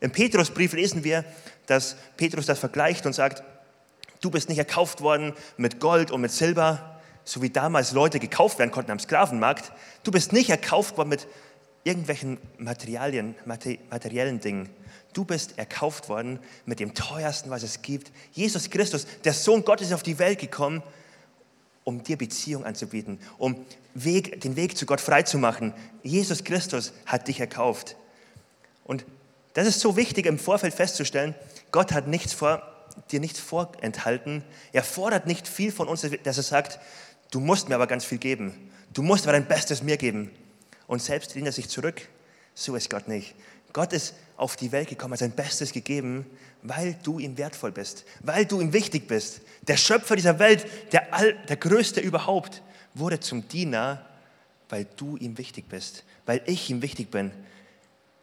Im 0.00 0.10
Petrusbrief 0.10 0.74
lesen 0.74 1.04
wir, 1.04 1.24
dass 1.66 1.96
Petrus 2.16 2.46
das 2.46 2.58
vergleicht 2.58 3.06
und 3.06 3.14
sagt, 3.14 3.42
du 4.20 4.30
bist 4.30 4.48
nicht 4.48 4.58
erkauft 4.58 5.00
worden 5.00 5.32
mit 5.56 5.80
Gold 5.80 6.10
und 6.10 6.20
mit 6.20 6.32
Silber, 6.32 7.00
so 7.24 7.42
wie 7.42 7.50
damals 7.50 7.92
Leute 7.92 8.18
gekauft 8.18 8.58
werden 8.58 8.70
konnten 8.70 8.92
am 8.92 8.98
Sklavenmarkt. 8.98 9.72
Du 10.04 10.10
bist 10.10 10.32
nicht 10.32 10.50
erkauft 10.50 10.96
worden 10.96 11.08
mit 11.08 11.26
irgendwelchen 11.84 12.38
Materialien, 12.58 13.34
materiellen 13.44 14.40
Dingen. 14.40 14.68
Du 15.12 15.24
bist 15.24 15.58
erkauft 15.58 16.08
worden 16.08 16.40
mit 16.66 16.80
dem 16.80 16.94
teuersten, 16.94 17.50
was 17.50 17.62
es 17.62 17.82
gibt. 17.82 18.12
Jesus 18.32 18.70
Christus, 18.70 19.06
der 19.24 19.32
Sohn 19.32 19.64
Gottes, 19.64 19.88
ist 19.88 19.92
auf 19.92 20.02
die 20.02 20.18
Welt 20.18 20.38
gekommen, 20.38 20.82
um 21.84 22.02
dir 22.02 22.18
Beziehung 22.18 22.64
anzubieten, 22.64 23.18
um 23.38 23.64
Weg, 23.94 24.40
den 24.40 24.56
Weg 24.56 24.76
zu 24.76 24.84
Gott 24.84 25.00
freizumachen. 25.00 25.72
Jesus 26.02 26.44
Christus 26.44 26.92
hat 27.06 27.28
dich 27.28 27.40
erkauft. 27.40 27.96
Und 28.84 29.04
das 29.54 29.66
ist 29.66 29.80
so 29.80 29.96
wichtig 29.96 30.26
im 30.26 30.38
Vorfeld 30.38 30.74
festzustellen, 30.74 31.34
Gott 31.70 31.92
hat 31.92 32.08
nichts 32.08 32.32
vor, 32.32 32.62
dir 33.10 33.20
nichts 33.20 33.40
vorenthalten. 33.40 34.44
Er 34.72 34.82
fordert 34.82 35.26
nicht 35.26 35.46
viel 35.48 35.72
von 35.72 35.88
uns, 35.88 36.06
dass 36.22 36.36
er 36.36 36.42
sagt, 36.42 36.78
Du 37.30 37.40
musst 37.40 37.68
mir 37.68 37.74
aber 37.74 37.86
ganz 37.86 38.04
viel 38.04 38.18
geben. 38.18 38.70
Du 38.92 39.02
musst 39.02 39.24
aber 39.24 39.32
dein 39.32 39.46
Bestes 39.46 39.82
mir 39.82 39.96
geben. 39.96 40.30
Und 40.86 41.02
selbst 41.02 41.34
lehnt 41.34 41.46
er 41.46 41.52
sich 41.52 41.68
zurück. 41.68 42.08
So 42.54 42.76
ist 42.76 42.88
Gott 42.88 43.08
nicht. 43.08 43.34
Gott 43.72 43.92
ist 43.92 44.14
auf 44.36 44.56
die 44.56 44.72
Welt 44.72 44.88
gekommen, 44.88 45.12
hat 45.12 45.20
sein 45.20 45.32
Bestes 45.32 45.72
gegeben, 45.72 46.24
weil 46.62 46.96
du 47.02 47.18
ihm 47.18 47.36
wertvoll 47.36 47.72
bist, 47.72 48.04
weil 48.22 48.46
du 48.46 48.60
ihm 48.60 48.72
wichtig 48.72 49.06
bist. 49.06 49.42
Der 49.62 49.76
Schöpfer 49.76 50.16
dieser 50.16 50.38
Welt, 50.38 50.66
der, 50.92 51.12
All, 51.12 51.34
der 51.48 51.56
Größte 51.56 52.00
überhaupt, 52.00 52.62
wurde 52.94 53.20
zum 53.20 53.46
Diener, 53.48 54.04
weil 54.68 54.86
du 54.96 55.16
ihm 55.18 55.36
wichtig 55.36 55.68
bist, 55.68 56.04
weil 56.24 56.40
ich 56.46 56.70
ihm 56.70 56.80
wichtig 56.80 57.10
bin. 57.10 57.32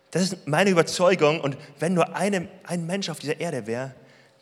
Das 0.10 0.24
ist 0.24 0.48
meine 0.48 0.70
Überzeugung. 0.70 1.40
Und 1.42 1.58
wenn 1.80 1.94
nur 1.94 2.16
eine, 2.16 2.48
ein 2.64 2.88
Mensch 2.88 3.10
auf 3.10 3.20
dieser 3.20 3.40
Erde 3.40 3.68
wäre, 3.68 3.94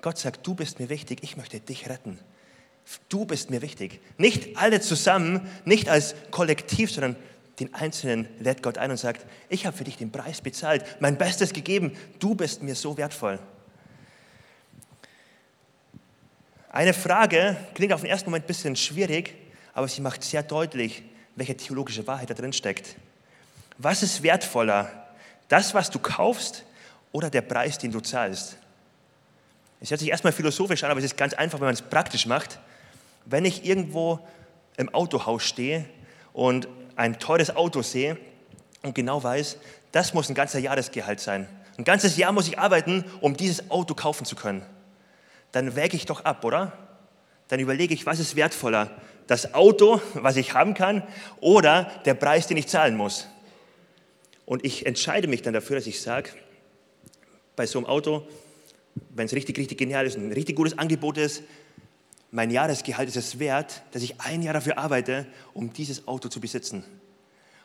Gott 0.02 0.18
sagt, 0.18 0.46
du 0.46 0.56
bist 0.56 0.80
mir 0.80 0.90
wichtig, 0.90 1.20
ich 1.22 1.38
möchte 1.38 1.60
dich 1.60 1.90
retten. 1.90 2.20
Du 3.10 3.26
bist 3.26 3.50
mir 3.50 3.62
wichtig. 3.62 4.02
Nicht 4.18 4.58
alle 4.58 4.82
zusammen, 4.82 5.48
nicht 5.66 5.90
als 5.90 6.16
Kollektiv, 6.32 6.92
sondern 6.92 7.16
den 7.60 7.74
Einzelnen 7.76 8.28
lädt 8.40 8.64
Gott 8.64 8.78
ein 8.78 8.90
und 8.90 8.98
sagt, 8.98 9.26
ich 9.50 9.66
habe 9.66 9.78
für 9.78 9.84
dich 9.84 9.98
den 9.98 10.12
Preis 10.12 10.42
bezahlt, 10.42 10.84
mein 11.00 11.18
Bestes 11.18 11.54
gegeben, 11.54 11.96
du 12.20 12.34
bist 12.34 12.64
mir 12.64 12.76
so 12.76 12.98
wertvoll. 12.98 13.40
Eine 16.70 16.94
Frage 16.94 17.58
klingt 17.76 17.94
auf 17.94 18.02
den 18.02 18.10
ersten 18.10 18.30
Moment 18.30 18.46
ein 18.46 18.48
bisschen 18.48 18.76
schwierig, 18.76 19.36
aber 19.74 19.88
sie 19.88 20.02
macht 20.02 20.24
sehr 20.24 20.42
deutlich, 20.42 21.04
welche 21.36 21.56
theologische 21.56 22.08
Wahrheit 22.08 22.30
da 22.30 22.34
drin 22.34 22.54
steckt. 22.54 22.96
Was 23.78 24.04
ist 24.04 24.24
wertvoller? 24.24 25.10
Das, 25.48 25.74
was 25.74 25.90
du 25.90 26.00
kaufst 26.00 26.64
oder 27.12 27.30
der 27.30 27.42
Preis, 27.42 27.78
den 27.78 27.92
du 27.92 28.00
zahlst? 28.00 28.58
Es 29.82 29.90
hört 29.90 30.00
sich 30.00 30.10
erstmal 30.10 30.32
philosophisch 30.32 30.84
an, 30.84 30.92
aber 30.92 31.00
es 31.00 31.06
ist 31.06 31.18
ganz 31.18 31.34
einfach, 31.34 31.60
wenn 31.60 31.66
man 31.66 31.74
es 31.74 31.82
praktisch 31.82 32.28
macht. 32.28 32.60
Wenn 33.26 33.46
ich 33.46 33.66
irgendwo 33.66 34.20
im 34.78 34.94
Autohaus 34.94 35.44
stehe 35.44 35.86
und 36.34 36.68
ein 36.96 37.18
teures 37.18 37.56
Auto 37.56 37.82
sehe 37.82 38.18
und 38.84 38.94
genau 38.94 39.24
weiß, 39.24 39.58
das 39.92 40.14
muss 40.14 40.30
ein 40.30 40.36
ganzer 40.36 40.60
Jahresgehalt 40.60 41.20
sein. 41.20 41.48
Ein 41.78 41.84
ganzes 41.84 42.16
Jahr 42.16 42.32
muss 42.32 42.48
ich 42.48 42.60
arbeiten, 42.60 43.04
um 43.22 43.36
dieses 43.36 43.72
Auto 43.72 43.96
kaufen 43.96 44.24
zu 44.24 44.36
können. 44.36 44.64
Dann 45.52 45.76
wäge 45.76 45.98
ich 45.98 46.06
doch 46.06 46.26
ab, 46.26 46.46
oder? 46.46 46.74
Dann 47.48 47.60
überlege 47.60 47.94
ich, 47.94 48.06
was 48.06 48.20
ist 48.20 48.36
wertvoller? 48.36 48.92
Das 49.26 49.56
Auto, 49.56 50.00
was 50.14 50.36
ich 50.36 50.54
haben 50.54 50.76
kann, 50.76 51.04
oder 51.40 51.92
der 52.06 52.14
Preis, 52.14 52.46
den 52.46 52.58
ich 52.58 52.68
zahlen 52.68 52.96
muss? 52.96 53.28
Und 54.46 54.64
ich 54.64 54.86
entscheide 54.86 55.28
mich 55.28 55.42
dann 55.42 55.54
dafür, 55.54 55.78
dass 55.78 55.88
ich 55.88 56.02
sage, 56.02 56.30
bei 57.56 57.66
so 57.66 57.80
einem 57.80 57.88
Auto, 57.88 58.28
wenn 59.10 59.26
es 59.26 59.34
richtig, 59.34 59.58
richtig 59.58 59.78
genial 59.78 60.06
ist, 60.06 60.18
ein 60.18 60.32
richtig 60.32 60.56
gutes 60.56 60.78
Angebot 60.78 61.18
ist, 61.18 61.44
mein 62.32 62.50
Jahresgehalt 62.50 63.10
ist 63.10 63.18
es 63.18 63.40
wert, 63.40 63.84
dass 63.92 64.04
ich 64.04 64.22
ein 64.22 64.42
Jahr 64.42 64.54
dafür 64.54 64.78
arbeite, 64.78 65.28
um 65.54 65.74
dieses 65.74 66.08
Auto 66.08 66.30
zu 66.30 66.40
besitzen. 66.40 66.84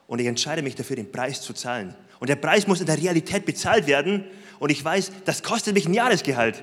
Und 0.09 0.21
ich 0.21 0.27
entscheide 0.27 0.63
mich 0.63 0.75
dafür, 0.75 0.97
den 0.97 1.11
Preis 1.11 1.41
zu 1.41 1.53
zahlen. 1.53 1.95
Und 2.19 2.29
der 2.29 2.37
Preis 2.37 2.67
muss 2.67 2.81
in 2.81 2.87
der 2.87 2.99
Realität 2.99 3.45
bezahlt 3.45 3.87
werden. 3.87 4.25
Und 4.59 4.71
ich 4.71 4.85
weiß, 4.85 5.13
das 5.25 5.43
kostet 5.43 5.75
mich 5.75 5.87
ein 5.87 5.95
Jahresgehalt. 5.95 6.63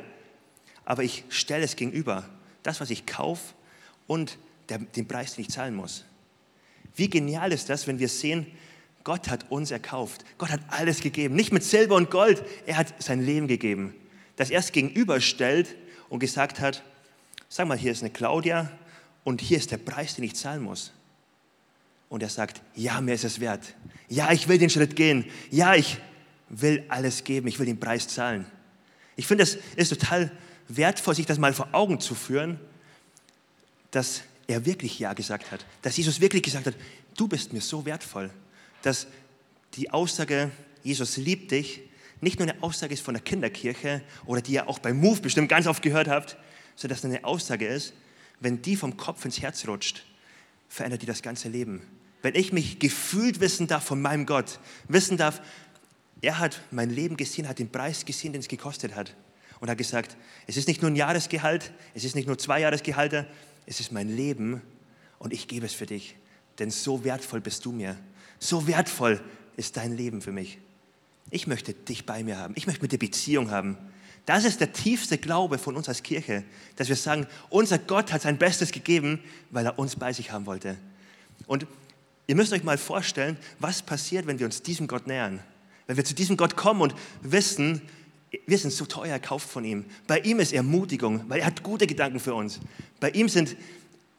Aber 0.86 1.04
ich 1.04 1.24
stelle 1.30 1.64
es 1.64 1.76
gegenüber. 1.76 2.30
Das, 2.64 2.82
was 2.82 2.90
ich 2.90 3.06
kaufe 3.06 3.54
und 4.08 4.38
der, 4.70 4.80
den 4.80 5.08
Preis, 5.08 5.36
den 5.36 5.42
ich 5.42 5.50
zahlen 5.50 5.76
muss. 5.76 6.06
Wie 6.96 7.10
genial 7.10 7.52
ist 7.52 7.70
das, 7.70 7.88
wenn 7.88 8.00
wir 8.00 8.10
sehen, 8.10 8.48
Gott 9.04 9.30
hat 9.30 9.52
uns 9.52 9.72
erkauft. 9.72 10.24
Gott 10.38 10.50
hat 10.50 10.62
alles 10.70 11.02
gegeben. 11.02 11.36
Nicht 11.36 11.52
mit 11.52 11.64
Silber 11.64 11.96
und 11.96 12.10
Gold. 12.10 12.44
Er 12.66 12.78
hat 12.78 13.02
sein 13.02 13.22
Leben 13.22 13.48
gegeben. 13.48 13.94
Dass 14.36 14.50
er 14.50 14.60
es 14.60 14.72
gegenüberstellt 14.72 15.76
und 16.10 16.20
gesagt 16.20 16.60
hat, 16.60 16.84
sag 17.50 17.68
mal, 17.68 17.78
hier 17.78 17.92
ist 17.92 18.02
eine 18.02 18.12
Claudia 18.12 18.72
und 19.24 19.42
hier 19.42 19.58
ist 19.58 19.72
der 19.72 19.78
Preis, 19.78 20.16
den 20.16 20.26
ich 20.26 20.36
zahlen 20.36 20.64
muss. 20.64 20.92
Und 22.10 22.24
er 22.24 22.30
sagt, 22.30 22.62
ja, 22.76 23.02
mir 23.02 23.16
ist 23.16 23.24
es 23.24 23.40
wert. 23.40 23.76
Ja, 24.08 24.32
ich 24.32 24.48
will 24.48 24.58
den 24.58 24.70
Schritt 24.70 24.96
gehen. 24.96 25.26
Ja, 25.50 25.76
ich 25.76 25.98
will 26.50 26.84
alles 26.90 27.24
geben. 27.24 27.48
Ich 27.48 27.58
will 27.58 27.66
den 27.66 27.80
Preis 27.80 28.08
zahlen. 28.08 28.46
Ich 29.16 29.28
finde, 29.28 29.44
es 29.44 29.58
ist 29.76 29.90
total 29.90 30.32
wertvoll, 30.68 31.16
sich 31.16 31.26
das 31.26 31.40
mal 31.40 31.54
vor 31.54 31.70
Augen 31.72 32.00
zu 32.00 32.16
führen, 32.16 32.60
dass 33.92 34.24
er 34.48 34.66
wirklich 34.66 35.00
Ja 35.00 35.14
gesagt 35.14 35.52
hat. 35.52 35.66
Dass 35.82 35.98
Jesus 35.98 36.22
wirklich 36.22 36.44
gesagt 36.44 36.68
hat, 36.68 36.76
du 37.18 37.28
bist 37.28 37.54
mir 37.54 37.62
so 37.62 37.86
wertvoll 37.86 38.32
dass 38.84 39.08
die 39.74 39.90
Aussage, 39.90 40.52
Jesus 40.84 41.18
liebt 41.18 41.52
dich, 41.52 41.82
nicht 42.24 42.40
nur 42.40 42.50
eine 42.50 42.64
Aussage 42.64 42.94
ist 42.94 43.04
von 43.04 43.14
der 43.14 43.24
Kinderkirche 43.24 44.02
oder 44.26 44.42
die 44.42 44.54
ihr 44.54 44.68
auch 44.68 44.80
bei 44.80 44.94
Move 44.94 45.22
bestimmt 45.22 45.50
ganz 45.50 45.68
oft 45.68 45.82
gehört 45.82 46.08
habt, 46.08 46.38
sondern 46.76 46.96
dass 46.96 47.00
es 47.00 47.06
eine 47.06 47.24
Aussage 47.26 47.68
ist, 47.68 47.94
wenn 48.40 48.62
die 48.62 48.76
vom 48.76 48.98
Kopf 48.98 49.24
ins 49.26 49.42
Herz 49.42 49.68
rutscht, 49.68 50.04
verändert 50.68 51.02
die 51.02 51.06
das 51.06 51.22
ganze 51.22 51.50
Leben. 51.50 51.82
Wenn 52.22 52.36
ich 52.36 52.54
mich 52.54 52.80
gefühlt 52.80 53.40
wissen 53.40 53.68
darf 53.68 53.84
von 53.84 54.02
meinem 54.02 54.26
Gott, 54.26 54.60
wissen 54.88 55.18
darf, 55.18 55.42
er 56.22 56.40
hat 56.40 56.62
mein 56.72 56.90
Leben 56.90 57.18
gesehen, 57.18 57.48
hat 57.48 57.60
den 57.60 57.70
Preis 57.70 58.06
gesehen, 58.06 58.32
den 58.32 58.40
es 58.40 58.48
gekostet 58.48 58.96
hat. 58.96 59.16
Und 59.60 59.70
hat 59.70 59.78
gesagt, 59.78 60.18
es 60.48 60.58
ist 60.58 60.68
nicht 60.68 60.82
nur 60.82 60.92
ein 60.92 60.96
Jahresgehalt, 60.96 61.74
es 61.94 62.04
ist 62.04 62.16
nicht 62.16 62.28
nur 62.28 62.38
zwei 62.38 62.62
Jahresgehalte, 62.62 63.28
es 63.66 63.80
ist 63.80 63.92
mein 63.92 64.10
Leben 64.10 64.62
und 65.20 65.34
ich 65.34 65.48
gebe 65.48 65.66
es 65.66 65.74
für 65.74 65.86
dich. 65.86 66.16
Denn 66.60 66.70
so 66.70 67.04
wertvoll 67.04 67.42
bist 67.42 67.66
du 67.66 67.72
mir. 67.72 67.98
So 68.40 68.68
wertvoll 68.68 69.22
ist 69.56 69.78
dein 69.78 69.96
Leben 69.96 70.22
für 70.22 70.32
mich. 70.32 70.60
Ich 71.32 71.48
möchte 71.48 71.74
dich 71.74 72.06
bei 72.06 72.24
mir 72.24 72.38
haben. 72.38 72.54
Ich 72.58 72.68
möchte 72.68 72.82
mit 72.82 72.92
dir 72.92 73.00
Beziehung 73.00 73.52
haben. 73.52 73.78
Das 74.26 74.46
ist 74.46 74.62
der 74.62 74.72
tiefste 74.72 75.18
Glaube 75.18 75.58
von 75.58 75.76
uns 75.76 75.90
als 75.90 76.02
Kirche, 76.02 76.44
dass 76.78 76.88
wir 76.88 76.96
sagen, 76.96 77.28
unser 77.50 77.78
Gott 77.78 78.14
hat 78.14 78.22
sein 78.22 78.38
Bestes 78.38 78.72
gegeben, 78.72 79.20
weil 79.52 79.66
er 79.66 79.78
uns 79.78 79.98
bei 79.98 80.14
sich 80.14 80.32
haben 80.32 80.46
wollte. 80.46 80.78
Und 81.46 81.68
ihr 82.28 82.36
müsst 82.36 82.54
euch 82.54 82.64
mal 82.64 82.78
vorstellen, 82.78 83.38
was 83.60 83.82
passiert, 83.82 84.26
wenn 84.26 84.40
wir 84.40 84.46
uns 84.46 84.62
diesem 84.62 84.88
Gott 84.88 85.08
nähern. 85.08 85.42
Wenn 85.88 85.98
wir 85.98 86.06
zu 86.06 86.16
diesem 86.16 86.38
Gott 86.38 86.56
kommen 86.56 86.82
und 86.82 86.96
wissen, 87.22 87.82
wir 88.48 88.58
sind 88.58 88.72
so 88.72 88.86
teuer 88.86 89.12
erkauft 89.12 89.50
von 89.50 89.66
ihm. 89.66 89.86
Bei 90.08 90.20
ihm 90.20 90.40
ist 90.40 90.54
Ermutigung, 90.54 91.26
weil 91.28 91.42
er 91.42 91.46
hat 91.46 91.62
gute 91.62 91.86
Gedanken 91.86 92.22
für 92.22 92.34
uns. 92.34 92.60
Bei 93.02 93.10
ihm 93.10 93.28
sind, 93.28 93.58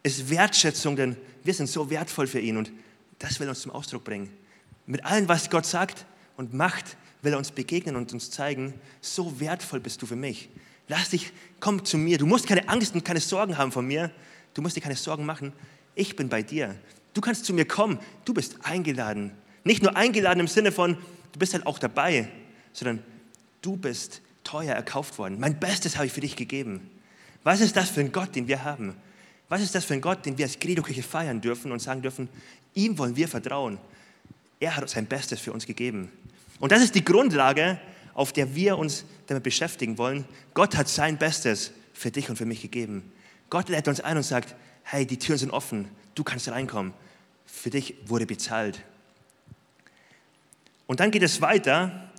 ist 0.02 0.28
Wertschätzung, 0.28 0.96
denn 0.96 1.16
wir 1.42 1.54
sind 1.54 1.68
so 1.68 1.88
wertvoll 1.88 2.26
für 2.26 2.40
ihn. 2.40 2.58
Und 2.58 2.70
das 3.18 3.40
will 3.40 3.48
uns 3.48 3.60
zum 3.60 3.72
Ausdruck 3.72 4.04
bringen. 4.04 4.28
Mit 4.86 5.02
allem, 5.06 5.28
was 5.28 5.48
Gott 5.48 5.64
sagt 5.64 6.04
und 6.36 6.54
macht, 6.54 6.96
will 7.22 7.32
er 7.32 7.38
uns 7.38 7.50
begegnen 7.50 7.96
und 7.96 8.12
uns 8.12 8.30
zeigen, 8.30 8.74
so 9.00 9.40
wertvoll 9.40 9.80
bist 9.80 10.02
du 10.02 10.06
für 10.06 10.16
mich. 10.16 10.48
Lass 10.88 11.10
dich, 11.10 11.32
komm 11.60 11.84
zu 11.84 11.96
mir. 11.96 12.18
Du 12.18 12.26
musst 12.26 12.46
keine 12.46 12.68
Angst 12.68 12.94
und 12.94 13.04
keine 13.04 13.20
Sorgen 13.20 13.56
haben 13.56 13.72
von 13.72 13.86
mir. 13.86 14.10
Du 14.52 14.62
musst 14.62 14.76
dir 14.76 14.80
keine 14.80 14.96
Sorgen 14.96 15.24
machen. 15.24 15.52
Ich 15.94 16.16
bin 16.16 16.28
bei 16.28 16.42
dir. 16.42 16.74
Du 17.14 17.20
kannst 17.20 17.44
zu 17.44 17.54
mir 17.54 17.64
kommen. 17.64 17.98
Du 18.24 18.34
bist 18.34 18.56
eingeladen. 18.62 19.32
Nicht 19.64 19.82
nur 19.82 19.96
eingeladen 19.96 20.40
im 20.40 20.48
Sinne 20.48 20.72
von, 20.72 20.98
du 21.32 21.38
bist 21.38 21.54
halt 21.54 21.66
auch 21.66 21.78
dabei, 21.78 22.28
sondern 22.72 23.02
du 23.62 23.76
bist 23.76 24.20
teuer 24.42 24.74
erkauft 24.74 25.16
worden. 25.16 25.40
Mein 25.40 25.58
Bestes 25.58 25.96
habe 25.96 26.06
ich 26.06 26.12
für 26.12 26.20
dich 26.20 26.36
gegeben. 26.36 26.90
Was 27.44 27.60
ist 27.60 27.76
das 27.76 27.90
für 27.90 28.00
ein 28.00 28.12
Gott, 28.12 28.34
den 28.34 28.46
wir 28.46 28.64
haben? 28.64 28.94
Was 29.48 29.62
ist 29.62 29.74
das 29.74 29.84
für 29.84 29.94
ein 29.94 30.00
Gott, 30.00 30.26
den 30.26 30.36
wir 30.36 30.44
als 30.44 30.58
Credo-Kirche 30.58 31.02
feiern 31.02 31.40
dürfen 31.40 31.72
und 31.72 31.80
sagen 31.80 32.02
dürfen, 32.02 32.28
Ihm 32.74 32.98
wollen 32.98 33.16
wir 33.16 33.28
vertrauen. 33.28 33.78
Er 34.60 34.76
hat 34.76 34.88
sein 34.88 35.06
Bestes 35.06 35.40
für 35.40 35.52
uns 35.52 35.66
gegeben. 35.66 36.10
Und 36.60 36.72
das 36.72 36.82
ist 36.82 36.94
die 36.94 37.04
Grundlage, 37.04 37.78
auf 38.14 38.32
der 38.32 38.54
wir 38.54 38.78
uns 38.78 39.04
damit 39.26 39.42
beschäftigen 39.42 39.98
wollen. 39.98 40.24
Gott 40.54 40.76
hat 40.76 40.88
sein 40.88 41.18
Bestes 41.18 41.72
für 41.92 42.10
dich 42.10 42.30
und 42.30 42.36
für 42.36 42.46
mich 42.46 42.62
gegeben. 42.62 43.12
Gott 43.50 43.68
lädt 43.68 43.88
uns 43.88 44.00
ein 44.00 44.16
und 44.16 44.22
sagt, 44.22 44.54
hey, 44.82 45.06
die 45.06 45.18
Türen 45.18 45.38
sind 45.38 45.50
offen, 45.50 45.88
du 46.14 46.24
kannst 46.24 46.48
reinkommen. 46.48 46.92
Für 47.46 47.70
dich 47.70 47.94
wurde 48.06 48.26
bezahlt. 48.26 48.80
Und 50.86 51.00
dann 51.00 51.10
geht 51.10 51.22
es 51.22 51.40
weiter, 51.40 52.10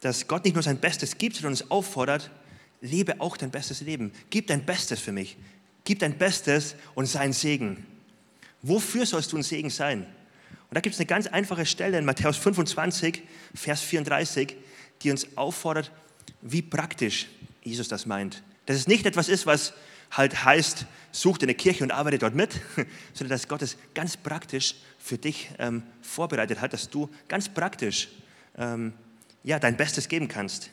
dass 0.00 0.26
Gott 0.26 0.44
nicht 0.44 0.54
nur 0.54 0.62
sein 0.62 0.78
Bestes 0.78 1.18
gibt, 1.18 1.36
sondern 1.36 1.52
uns 1.52 1.70
auffordert, 1.70 2.30
lebe 2.80 3.20
auch 3.20 3.36
dein 3.36 3.50
bestes 3.50 3.80
Leben. 3.80 4.12
Gib 4.30 4.46
dein 4.46 4.64
Bestes 4.64 5.00
für 5.00 5.12
mich. 5.12 5.36
Gib 5.84 5.98
dein 5.98 6.16
Bestes 6.16 6.74
und 6.94 7.06
sein 7.06 7.32
Segen. 7.32 7.86
Wofür 8.62 9.06
sollst 9.06 9.32
du 9.32 9.36
ein 9.36 9.42
Segen 9.42 9.70
sein? 9.70 10.06
Und 10.70 10.76
da 10.76 10.80
gibt 10.80 10.94
es 10.94 11.00
eine 11.00 11.06
ganz 11.06 11.26
einfache 11.26 11.66
Stelle 11.66 11.98
in 11.98 12.04
Matthäus 12.04 12.36
25, 12.36 13.22
Vers 13.56 13.80
34, 13.82 14.54
die 15.02 15.10
uns 15.10 15.36
auffordert, 15.36 15.90
wie 16.42 16.62
praktisch 16.62 17.26
Jesus 17.64 17.88
das 17.88 18.06
meint. 18.06 18.44
Dass 18.66 18.76
es 18.76 18.86
nicht 18.86 19.04
etwas 19.04 19.28
ist, 19.28 19.46
was 19.46 19.72
halt 20.12 20.44
heißt, 20.44 20.86
such 21.10 21.38
dir 21.38 21.46
eine 21.46 21.56
Kirche 21.56 21.82
und 21.82 21.90
arbeite 21.90 22.18
dort 22.18 22.36
mit, 22.36 22.52
sondern 23.14 23.30
dass 23.30 23.48
Gott 23.48 23.62
es 23.62 23.76
ganz 23.94 24.16
praktisch 24.16 24.76
für 25.00 25.18
dich 25.18 25.50
ähm, 25.58 25.82
vorbereitet 26.02 26.60
hat, 26.60 26.72
dass 26.72 26.88
du 26.88 27.10
ganz 27.26 27.48
praktisch 27.48 28.08
ähm, 28.56 28.92
ja, 29.42 29.58
dein 29.58 29.76
Bestes 29.76 30.06
geben 30.06 30.28
kannst. 30.28 30.70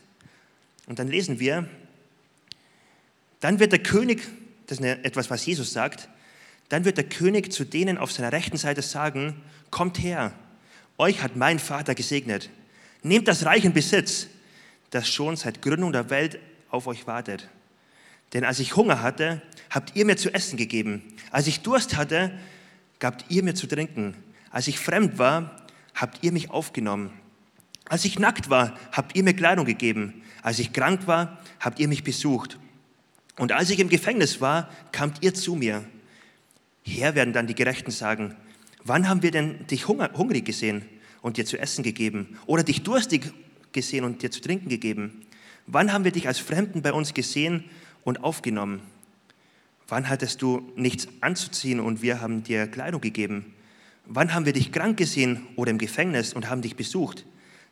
Und 0.86 1.00
dann 1.00 1.08
lesen 1.08 1.40
wir, 1.40 1.68
dann 3.40 3.60
wird 3.60 3.72
der 3.72 3.82
König, 3.82 4.22
das 4.68 4.80
ist 4.80 4.86
etwas, 4.86 5.32
was 5.32 5.44
Jesus 5.44 5.74
sagt, 5.74 6.08
dann 6.70 6.86
wird 6.86 6.98
der 6.98 7.08
König 7.08 7.52
zu 7.52 7.64
denen 7.64 7.98
auf 7.98 8.12
seiner 8.12 8.32
rechten 8.32 8.58
Seite 8.58 8.82
sagen, 8.82 9.42
kommt 9.72 10.02
her, 10.02 10.34
euch 10.98 11.22
hat 11.22 11.36
mein 11.36 11.60
Vater 11.60 11.96
gesegnet. 11.96 12.50
Nehmt 13.04 13.28
das 13.28 13.46
Reich 13.46 13.64
in 13.64 13.74
Besitz, 13.74 14.28
das 14.90 15.08
schon 15.08 15.36
seit 15.36 15.62
Gründung 15.62 15.92
der 15.92 16.10
Welt 16.10 16.40
auf 16.70 16.88
euch 16.88 17.08
wartet. 17.08 17.48
Denn 18.34 18.44
als 18.44 18.60
ich 18.60 18.76
Hunger 18.76 19.02
hatte, 19.02 19.42
habt 19.70 19.96
ihr 19.96 20.06
mir 20.06 20.18
zu 20.18 20.34
essen 20.34 20.58
gegeben. 20.58 21.02
Als 21.32 21.48
ich 21.48 21.62
Durst 21.62 21.96
hatte, 21.96 22.32
gabt 23.00 23.26
ihr 23.30 23.44
mir 23.44 23.56
zu 23.56 23.68
trinken. 23.68 24.16
Als 24.50 24.68
ich 24.68 24.80
fremd 24.80 25.18
war, 25.18 25.66
habt 25.94 26.24
ihr 26.24 26.32
mich 26.32 26.50
aufgenommen. 26.50 27.12
Als 27.86 28.04
ich 28.04 28.20
nackt 28.20 28.50
war, 28.50 28.78
habt 28.92 29.16
ihr 29.16 29.24
mir 29.24 29.34
Kleidung 29.34 29.66
gegeben. 29.66 30.24
Als 30.42 30.60
ich 30.60 30.74
krank 30.74 31.08
war, 31.08 31.40
habt 31.60 31.80
ihr 31.80 31.88
mich 31.88 32.04
besucht. 32.04 32.60
Und 33.38 33.52
als 33.52 33.70
ich 33.70 33.80
im 33.80 33.90
Gefängnis 33.90 34.42
war, 34.42 34.70
kamt 34.92 35.24
ihr 35.24 35.34
zu 35.34 35.56
mir. 35.56 35.86
Herr, 36.88 37.16
werden 37.16 37.34
dann 37.34 37.48
die 37.48 37.56
Gerechten 37.56 37.92
sagen, 37.92 38.36
wann 38.84 39.10
haben 39.10 39.22
wir 39.22 39.32
denn 39.32 39.68
dich 39.68 39.88
hungrig 39.88 40.46
gesehen 40.46 40.86
und 41.22 41.38
dir 41.38 41.46
zu 41.46 41.58
essen 41.58 41.84
gegeben? 41.84 42.38
Oder 42.46 42.64
dich 42.64 42.84
durstig 42.84 43.34
gesehen 43.74 44.06
und 44.06 44.24
dir 44.24 44.32
zu 44.32 44.42
trinken 44.42 44.70
gegeben? 44.70 45.26
Wann 45.66 45.92
haben 45.92 46.06
wir 46.06 46.12
dich 46.12 46.28
als 46.28 46.40
Fremden 46.40 46.82
bei 46.82 46.94
uns 46.94 47.14
gesehen 47.14 47.66
und 48.04 48.24
aufgenommen? 48.24 48.82
Wann 49.90 50.08
hattest 50.08 50.42
du 50.42 50.72
nichts 50.76 51.08
anzuziehen 51.22 51.80
und 51.80 52.02
wir 52.02 52.22
haben 52.22 52.44
dir 52.44 52.68
Kleidung 52.68 53.02
gegeben? 53.02 53.54
Wann 54.06 54.34
haben 54.34 54.46
wir 54.46 54.54
dich 54.54 54.72
krank 54.72 54.98
gesehen 54.98 55.46
oder 55.58 55.72
im 55.72 55.78
Gefängnis 55.78 56.34
und 56.34 56.50
haben 56.50 56.62
dich 56.62 56.78
besucht? 56.78 57.26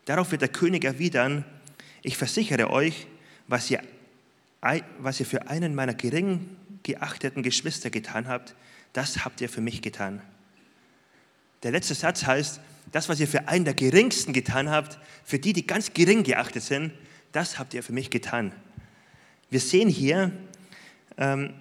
Darauf 0.04 0.32
wird 0.32 0.42
der 0.42 0.50
König 0.50 0.84
erwidern, 0.84 1.46
ich 2.04 2.18
versichere 2.18 2.70
euch, 2.70 3.08
was 3.48 3.72
ihr, 3.72 3.82
was 5.00 5.20
ihr 5.20 5.26
für 5.26 5.48
einen 5.48 5.74
meiner 5.74 5.94
gering 5.94 6.50
geachteten 6.84 7.42
Geschwister 7.42 7.90
getan 7.90 8.28
habt, 8.28 8.56
das 8.96 9.26
habt 9.26 9.42
ihr 9.42 9.50
für 9.50 9.60
mich 9.60 9.82
getan. 9.82 10.22
Der 11.64 11.72
letzte 11.72 11.94
Satz 11.96 12.26
heißt, 12.26 12.62
das, 12.94 13.10
was 13.10 13.20
ihr 13.20 13.28
für 13.28 13.50
einen 13.50 13.66
der 13.66 13.74
geringsten 13.74 14.32
getan 14.32 14.70
habt, 14.70 15.00
für 15.26 15.38
die, 15.38 15.52
die 15.52 15.68
ganz 15.68 15.94
gering 15.94 16.24
geachtet 16.24 16.64
sind, 16.64 16.94
das 17.34 17.60
habt 17.60 17.74
ihr 17.74 17.84
für 17.84 17.92
mich 17.92 18.10
getan. 18.10 18.54
Wir 19.50 19.60
sehen 19.60 19.90
hier, 19.90 20.32
ähm, 21.18 21.54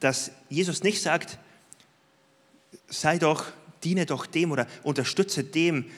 dass 0.00 0.30
Jesus 0.48 0.82
nicht 0.82 1.02
sagt, 1.02 1.38
sei 2.88 3.18
doch, 3.18 3.44
diene 3.84 4.06
doch 4.06 4.24
dem 4.24 4.50
oder 4.50 4.66
unterstütze 4.82 5.44
dem, 5.44 5.90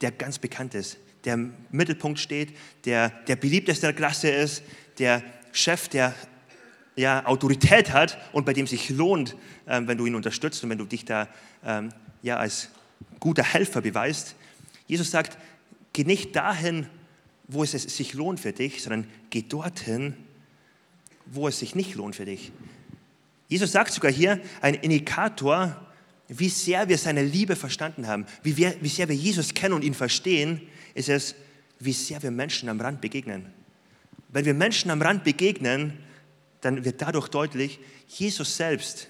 der 0.00 0.10
ganz 0.10 0.38
bekannt 0.38 0.74
ist, 0.74 0.96
der 1.24 1.34
im 1.34 1.52
Mittelpunkt 1.70 2.18
steht, 2.18 2.56
der 2.86 3.10
der 3.26 3.36
beliebteste 3.36 3.88
der 3.88 3.94
Klasse 3.94 4.30
ist, 4.30 4.62
der 4.98 5.22
Chef, 5.52 5.88
der 5.88 6.14
ja, 6.96 7.24
Autorität 7.26 7.92
hat 7.92 8.18
und 8.32 8.44
bei 8.44 8.52
dem 8.52 8.66
sich 8.66 8.90
lohnt, 8.90 9.36
ähm, 9.66 9.88
wenn 9.88 9.98
du 9.98 10.06
ihn 10.06 10.14
unterstützt 10.14 10.62
und 10.62 10.70
wenn 10.70 10.78
du 10.78 10.84
dich 10.84 11.04
da 11.04 11.28
ähm, 11.64 11.90
ja, 12.22 12.36
als 12.36 12.68
guter 13.20 13.42
Helfer 13.42 13.80
beweist. 13.80 14.34
Jesus 14.86 15.10
sagt, 15.10 15.38
geh 15.92 16.04
nicht 16.04 16.36
dahin, 16.36 16.86
wo 17.48 17.62
es 17.62 17.72
sich 17.72 18.14
lohnt 18.14 18.40
für 18.40 18.52
dich, 18.52 18.82
sondern 18.82 19.06
geh 19.30 19.42
dorthin, 19.42 20.14
wo 21.26 21.48
es 21.48 21.58
sich 21.58 21.74
nicht 21.74 21.94
lohnt 21.94 22.16
für 22.16 22.24
dich. 22.24 22.52
Jesus 23.48 23.72
sagt 23.72 23.92
sogar 23.92 24.10
hier, 24.10 24.40
ein 24.60 24.74
Indikator, 24.74 25.76
wie 26.28 26.48
sehr 26.48 26.88
wir 26.88 26.98
seine 26.98 27.22
Liebe 27.22 27.56
verstanden 27.56 28.06
haben, 28.06 28.26
wie, 28.42 28.56
wir, 28.56 28.74
wie 28.80 28.88
sehr 28.88 29.08
wir 29.08 29.16
Jesus 29.16 29.54
kennen 29.54 29.74
und 29.74 29.84
ihn 29.84 29.94
verstehen, 29.94 30.62
ist 30.94 31.08
es, 31.08 31.34
wie 31.78 31.92
sehr 31.92 32.22
wir 32.22 32.30
Menschen 32.30 32.68
am 32.68 32.80
Rand 32.80 33.00
begegnen. 33.00 33.52
Wenn 34.28 34.44
wir 34.44 34.54
Menschen 34.54 34.90
am 34.90 35.02
Rand 35.02 35.24
begegnen, 35.24 35.98
dann 36.62 36.84
wird 36.84 37.02
dadurch 37.02 37.28
deutlich, 37.28 37.80
Jesus 38.08 38.56
selbst 38.56 39.08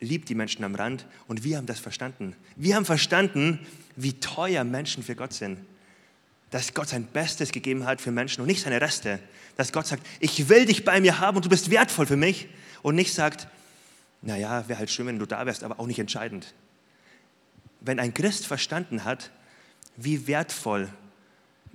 liebt 0.00 0.28
die 0.28 0.34
Menschen 0.34 0.64
am 0.64 0.74
Rand 0.74 1.06
und 1.28 1.44
wir 1.44 1.58
haben 1.58 1.66
das 1.66 1.78
verstanden. 1.78 2.34
Wir 2.56 2.74
haben 2.74 2.84
verstanden, 2.84 3.64
wie 3.94 4.14
teuer 4.14 4.64
Menschen 4.64 5.02
für 5.02 5.14
Gott 5.14 5.32
sind. 5.32 5.58
Dass 6.50 6.74
Gott 6.74 6.88
sein 6.88 7.04
Bestes 7.04 7.52
gegeben 7.52 7.86
hat 7.86 8.00
für 8.00 8.10
Menschen 8.10 8.40
und 8.40 8.46
nicht 8.46 8.62
seine 8.62 8.80
Reste. 8.80 9.20
Dass 9.56 9.72
Gott 9.72 9.86
sagt, 9.86 10.04
ich 10.18 10.48
will 10.48 10.66
dich 10.66 10.84
bei 10.84 11.00
mir 11.00 11.20
haben 11.20 11.36
und 11.36 11.44
du 11.44 11.48
bist 11.48 11.70
wertvoll 11.70 12.06
für 12.06 12.16
mich. 12.16 12.48
Und 12.82 12.94
nicht 12.94 13.14
sagt, 13.14 13.46
naja, 14.22 14.66
wäre 14.68 14.78
halt 14.78 14.90
schön, 14.90 15.06
wenn 15.06 15.18
du 15.18 15.26
da 15.26 15.46
wärst, 15.46 15.62
aber 15.62 15.78
auch 15.78 15.86
nicht 15.86 15.98
entscheidend. 15.98 16.54
Wenn 17.80 18.00
ein 18.00 18.12
Christ 18.12 18.46
verstanden 18.46 19.04
hat, 19.04 19.30
wie 19.96 20.26
wertvoll 20.26 20.88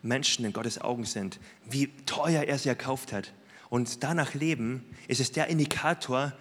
Menschen 0.01 0.43
in 0.43 0.53
Gottes 0.53 0.81
Augen 0.81 1.05
sind, 1.05 1.39
wie 1.69 1.87
teuer 2.05 2.43
er 2.43 2.57
sie 2.57 2.69
erkauft 2.69 3.13
hat 3.13 3.31
und 3.69 4.03
danach 4.03 4.33
leben, 4.33 4.83
ist 5.07 5.19
es 5.19 5.31
der 5.31 5.47
Indikator, 5.47 6.33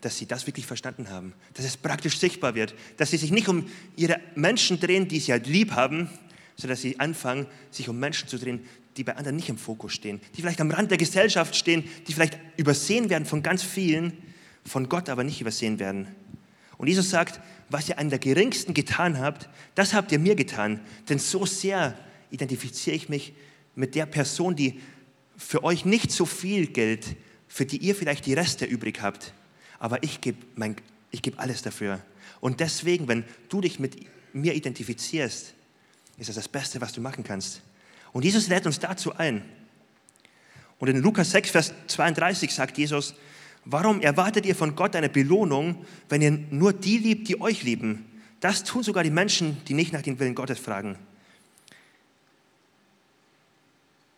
dass 0.00 0.18
sie 0.18 0.26
das 0.26 0.46
wirklich 0.46 0.66
verstanden 0.66 1.10
haben, 1.10 1.32
dass 1.54 1.64
es 1.64 1.76
praktisch 1.76 2.18
sichtbar 2.18 2.54
wird, 2.54 2.74
dass 2.96 3.10
sie 3.10 3.16
sich 3.16 3.30
nicht 3.30 3.48
um 3.48 3.68
ihre 3.96 4.20
Menschen 4.34 4.80
drehen, 4.80 5.08
die 5.08 5.20
sie 5.20 5.32
halt 5.32 5.46
lieb 5.46 5.72
haben, 5.72 6.10
sondern 6.56 6.74
dass 6.74 6.82
sie 6.82 6.98
anfangen, 6.98 7.46
sich 7.70 7.88
um 7.88 7.98
Menschen 7.98 8.28
zu 8.28 8.38
drehen, 8.38 8.66
die 8.96 9.04
bei 9.04 9.16
anderen 9.16 9.36
nicht 9.36 9.48
im 9.48 9.56
Fokus 9.56 9.92
stehen, 9.92 10.20
die 10.36 10.42
vielleicht 10.42 10.60
am 10.60 10.70
Rand 10.70 10.90
der 10.90 10.98
Gesellschaft 10.98 11.56
stehen, 11.56 11.88
die 12.06 12.12
vielleicht 12.12 12.38
übersehen 12.56 13.10
werden 13.10 13.24
von 13.24 13.42
ganz 13.42 13.62
vielen, 13.62 14.12
von 14.64 14.88
Gott 14.88 15.08
aber 15.08 15.24
nicht 15.24 15.40
übersehen 15.40 15.78
werden. 15.78 16.08
Und 16.78 16.88
Jesus 16.88 17.10
sagt, 17.10 17.40
was 17.70 17.88
ihr 17.88 17.98
an 17.98 18.10
der 18.10 18.18
geringsten 18.18 18.74
getan 18.74 19.18
habt, 19.18 19.48
das 19.74 19.94
habt 19.94 20.12
ihr 20.12 20.18
mir 20.18 20.34
getan. 20.34 20.80
Denn 21.08 21.18
so 21.18 21.46
sehr 21.46 21.96
identifiziere 22.30 22.96
ich 22.96 23.08
mich 23.08 23.32
mit 23.74 23.94
der 23.94 24.06
Person, 24.06 24.56
die 24.56 24.80
für 25.42 25.64
euch 25.64 25.84
nicht 25.84 26.12
so 26.12 26.24
viel 26.24 26.66
gilt, 26.68 27.16
für 27.48 27.66
die 27.66 27.78
ihr 27.78 27.94
vielleicht 27.94 28.26
die 28.26 28.34
Reste 28.34 28.64
übrig 28.64 29.02
habt. 29.02 29.34
Aber 29.78 30.02
ich 30.02 30.20
gebe 30.20 30.38
geb 31.10 31.38
alles 31.38 31.62
dafür. 31.62 32.00
Und 32.40 32.60
deswegen, 32.60 33.08
wenn 33.08 33.24
du 33.48 33.60
dich 33.60 33.78
mit 33.78 33.96
mir 34.32 34.54
identifizierst, 34.54 35.54
ist 36.16 36.28
das 36.28 36.36
das 36.36 36.48
Beste, 36.48 36.80
was 36.80 36.92
du 36.92 37.00
machen 37.00 37.24
kannst. 37.24 37.60
Und 38.12 38.24
Jesus 38.24 38.48
lädt 38.48 38.66
uns 38.66 38.78
dazu 38.78 39.14
ein. 39.14 39.42
Und 40.78 40.88
in 40.88 40.98
Lukas 40.98 41.30
6, 41.30 41.50
Vers 41.50 41.74
32 41.86 42.52
sagt 42.52 42.78
Jesus, 42.78 43.14
warum 43.64 44.00
erwartet 44.00 44.46
ihr 44.46 44.56
von 44.56 44.74
Gott 44.74 44.96
eine 44.96 45.08
Belohnung, 45.08 45.84
wenn 46.08 46.22
ihr 46.22 46.30
nur 46.30 46.72
die 46.72 46.98
liebt, 46.98 47.28
die 47.28 47.40
euch 47.40 47.62
lieben? 47.62 48.06
Das 48.40 48.64
tun 48.64 48.82
sogar 48.82 49.04
die 49.04 49.10
Menschen, 49.10 49.62
die 49.66 49.74
nicht 49.74 49.92
nach 49.92 50.02
dem 50.02 50.18
Willen 50.18 50.34
Gottes 50.34 50.58
fragen. 50.58 50.98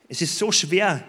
Es 0.08 0.22
ist 0.22 0.38
so 0.38 0.52
schwer, 0.52 1.04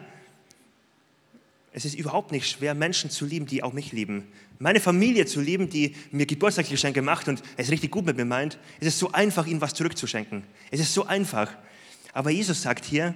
es 1.75 1.84
ist 1.84 1.96
überhaupt 1.96 2.32
nicht 2.32 2.50
schwer, 2.50 2.74
Menschen 2.74 3.10
zu 3.10 3.25
lieben, 3.25 3.48
die 3.48 3.62
auch 3.62 3.74
mich 3.74 3.91
lieben. 3.91 4.24
Meine 4.60 4.79
Familie 4.79 5.25
zu 5.25 5.41
lieben, 5.41 5.70
die 5.70 5.94
mir 6.10 6.25
Geburtstagsgeschenke 6.25 7.01
macht 7.01 7.27
und 7.27 7.44
es 7.58 7.70
richtig 7.70 7.91
gut 7.91 8.05
mit 8.05 8.15
mir 8.15 8.24
meint. 8.24 8.58
Es 8.79 8.88
ist 8.88 8.98
so 8.98 9.12
einfach, 9.12 9.46
ihnen 9.46 9.60
was 9.60 9.74
zurückzuschenken. 9.74 10.44
Es 10.72 10.79
ist 10.79 10.94
so 10.94 11.05
einfach. 11.05 11.51
Aber 12.13 12.29
Jesus 12.29 12.62
sagt 12.62 12.86
hier, 12.86 13.13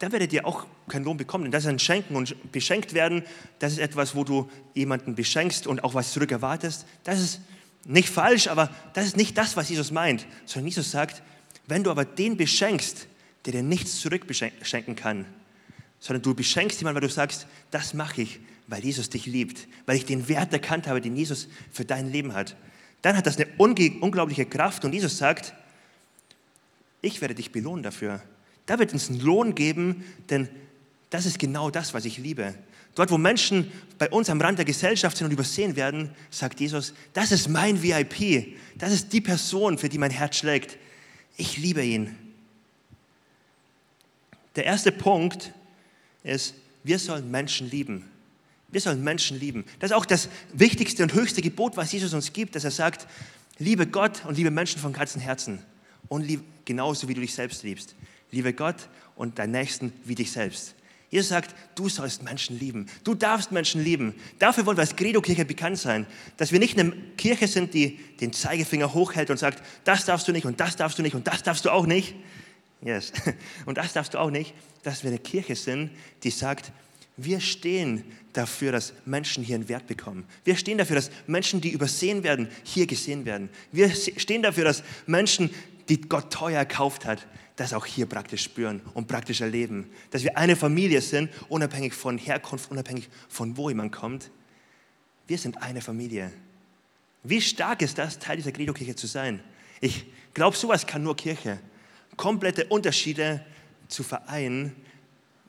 da 0.00 0.10
werdet 0.10 0.32
ihr 0.32 0.44
auch 0.44 0.66
keinen 0.88 1.04
Lohn 1.04 1.16
bekommen. 1.16 1.44
Denn 1.44 1.52
das 1.52 1.62
ist 1.62 1.70
ein 1.70 1.78
Schenken 1.78 2.16
und 2.16 2.50
beschenkt 2.50 2.94
werden, 2.94 3.22
das 3.60 3.74
ist 3.74 3.78
etwas, 3.78 4.16
wo 4.16 4.24
du 4.24 4.50
jemanden 4.74 5.14
beschenkst 5.14 5.68
und 5.68 5.84
auch 5.84 5.94
was 5.94 6.10
zurück 6.10 6.32
erwartest. 6.32 6.84
Das 7.04 7.20
ist 7.20 7.42
nicht 7.84 8.08
falsch, 8.08 8.48
aber 8.48 8.74
das 8.94 9.06
ist 9.06 9.16
nicht 9.16 9.38
das, 9.38 9.56
was 9.56 9.68
Jesus 9.68 9.92
meint. 9.92 10.26
Sondern 10.46 10.66
Jesus 10.66 10.90
sagt, 10.90 11.22
wenn 11.68 11.84
du 11.84 11.92
aber 11.92 12.04
den 12.04 12.36
beschenkst, 12.36 13.06
der 13.46 13.52
dir 13.52 13.62
nichts 13.62 14.00
zurückschenken 14.00 14.96
kann, 14.96 15.26
sondern 16.02 16.22
du 16.22 16.34
beschenkst 16.34 16.80
jemanden, 16.80 17.00
weil 17.00 17.08
du 17.08 17.14
sagst, 17.14 17.46
das 17.70 17.94
mache 17.94 18.22
ich, 18.22 18.40
weil 18.66 18.84
Jesus 18.84 19.08
dich 19.08 19.26
liebt, 19.26 19.68
weil 19.86 19.96
ich 19.96 20.04
den 20.04 20.28
Wert 20.28 20.52
erkannt 20.52 20.88
habe, 20.88 21.00
den 21.00 21.16
Jesus 21.16 21.46
für 21.70 21.84
dein 21.84 22.10
Leben 22.10 22.34
hat. 22.34 22.56
Dann 23.02 23.16
hat 23.16 23.24
das 23.24 23.36
eine 23.36 23.46
unglaubliche 23.56 24.44
Kraft 24.44 24.84
und 24.84 24.92
Jesus 24.92 25.16
sagt, 25.16 25.54
ich 27.02 27.20
werde 27.20 27.36
dich 27.36 27.52
belohnen 27.52 27.84
dafür. 27.84 28.20
Da 28.66 28.80
wird 28.80 28.92
uns 28.92 29.10
einen 29.10 29.20
Lohn 29.20 29.54
geben, 29.54 30.04
denn 30.28 30.48
das 31.10 31.24
ist 31.24 31.38
genau 31.38 31.70
das, 31.70 31.94
was 31.94 32.04
ich 32.04 32.18
liebe. 32.18 32.52
Dort, 32.96 33.12
wo 33.12 33.16
Menschen 33.16 33.70
bei 33.96 34.10
uns 34.10 34.28
am 34.28 34.40
Rand 34.40 34.58
der 34.58 34.64
Gesellschaft 34.64 35.16
sind 35.16 35.26
und 35.26 35.32
übersehen 35.32 35.76
werden, 35.76 36.10
sagt 36.30 36.58
Jesus, 36.58 36.94
das 37.12 37.30
ist 37.30 37.48
mein 37.48 37.80
VIP. 37.80 38.56
Das 38.76 38.92
ist 38.92 39.12
die 39.12 39.20
Person, 39.20 39.78
für 39.78 39.88
die 39.88 39.98
mein 39.98 40.10
Herz 40.10 40.36
schlägt. 40.36 40.78
Ich 41.36 41.58
liebe 41.58 41.84
ihn. 41.84 42.16
Der 44.56 44.64
erste 44.64 44.90
Punkt 44.90 45.52
ist, 46.22 46.54
wir 46.84 46.98
sollen 46.98 47.30
Menschen 47.30 47.70
lieben. 47.70 48.08
Wir 48.68 48.80
sollen 48.80 49.04
Menschen 49.04 49.38
lieben. 49.38 49.64
Das 49.78 49.90
ist 49.90 49.96
auch 49.96 50.06
das 50.06 50.28
wichtigste 50.52 51.02
und 51.02 51.12
höchste 51.12 51.42
Gebot, 51.42 51.76
was 51.76 51.92
Jesus 51.92 52.14
uns 52.14 52.32
gibt, 52.32 52.56
dass 52.56 52.64
er 52.64 52.70
sagt, 52.70 53.06
liebe 53.58 53.86
Gott 53.86 54.24
und 54.24 54.36
liebe 54.36 54.50
Menschen 54.50 54.80
von 54.80 54.92
ganzem 54.92 55.20
Herzen. 55.20 55.60
Und 56.08 56.22
lieb, 56.22 56.42
genauso 56.64 57.08
wie 57.08 57.14
du 57.14 57.20
dich 57.20 57.34
selbst 57.34 57.62
liebst. 57.62 57.94
Liebe 58.30 58.52
Gott 58.52 58.88
und 59.14 59.38
deinen 59.38 59.52
Nächsten 59.52 59.92
wie 60.04 60.14
dich 60.14 60.32
selbst. 60.32 60.74
Jesus 61.12 61.28
sagt, 61.28 61.54
du 61.74 61.90
sollst 61.90 62.22
Menschen 62.22 62.58
lieben. 62.58 62.86
Du 63.04 63.14
darfst 63.14 63.52
Menschen 63.52 63.84
lieben. 63.84 64.14
Dafür 64.38 64.64
wollen 64.64 64.78
wir 64.78 64.82
als 64.82 64.96
Credo-Kirche 64.96 65.44
bekannt 65.44 65.78
sein, 65.78 66.06
dass 66.38 66.52
wir 66.52 66.58
nicht 66.58 66.78
eine 66.78 66.92
Kirche 67.18 67.46
sind, 67.48 67.74
die 67.74 67.98
den 68.20 68.32
Zeigefinger 68.32 68.94
hochhält 68.94 69.28
und 69.28 69.36
sagt, 69.36 69.62
das 69.84 70.06
darfst 70.06 70.26
du 70.26 70.32
nicht 70.32 70.46
und 70.46 70.58
das 70.58 70.76
darfst 70.76 70.98
du 70.98 71.02
nicht 71.02 71.14
und 71.14 71.26
das 71.26 71.42
darfst 71.42 71.66
du 71.66 71.70
auch 71.70 71.84
nicht, 71.84 72.14
Yes. 72.84 73.12
Und 73.66 73.78
das 73.78 73.92
darfst 73.92 74.14
du 74.14 74.18
auch 74.18 74.30
nicht, 74.30 74.54
dass 74.82 75.02
wir 75.02 75.10
eine 75.10 75.18
Kirche 75.18 75.56
sind, 75.56 75.90
die 76.22 76.30
sagt, 76.30 76.72
wir 77.16 77.40
stehen 77.40 78.04
dafür, 78.32 78.72
dass 78.72 78.94
Menschen 79.04 79.44
hier 79.44 79.56
einen 79.56 79.68
Wert 79.68 79.86
bekommen. 79.86 80.24
Wir 80.44 80.56
stehen 80.56 80.78
dafür, 80.78 80.96
dass 80.96 81.10
Menschen, 81.26 81.60
die 81.60 81.70
übersehen 81.70 82.24
werden, 82.24 82.48
hier 82.64 82.86
gesehen 82.86 83.24
werden. 83.24 83.50
Wir 83.70 83.90
stehen 83.94 84.42
dafür, 84.42 84.64
dass 84.64 84.82
Menschen, 85.06 85.50
die 85.88 86.00
Gott 86.00 86.32
teuer 86.32 86.58
erkauft 86.58 87.04
hat, 87.04 87.26
das 87.56 87.74
auch 87.74 87.84
hier 87.84 88.06
praktisch 88.06 88.42
spüren 88.42 88.80
und 88.94 89.08
praktisch 89.08 89.42
erleben. 89.42 89.90
Dass 90.10 90.24
wir 90.24 90.36
eine 90.38 90.56
Familie 90.56 91.02
sind, 91.02 91.30
unabhängig 91.48 91.92
von 91.92 92.16
Herkunft, 92.16 92.70
unabhängig 92.70 93.08
von 93.28 93.56
wo 93.56 93.68
jemand 93.68 93.92
kommt. 93.92 94.30
Wir 95.26 95.38
sind 95.38 95.62
eine 95.62 95.82
Familie. 95.82 96.32
Wie 97.22 97.40
stark 97.40 97.82
ist 97.82 97.98
das, 97.98 98.18
Teil 98.18 98.38
dieser 98.38 98.52
Credo-Kirche 98.52 98.96
zu 98.96 99.06
sein? 99.06 99.40
Ich 99.80 100.06
glaube, 100.34 100.56
sowas 100.56 100.86
kann 100.86 101.02
nur 101.02 101.14
Kirche 101.14 101.60
komplette 102.16 102.66
Unterschiede 102.66 103.44
zu 103.88 104.02
vereinen, 104.02 104.74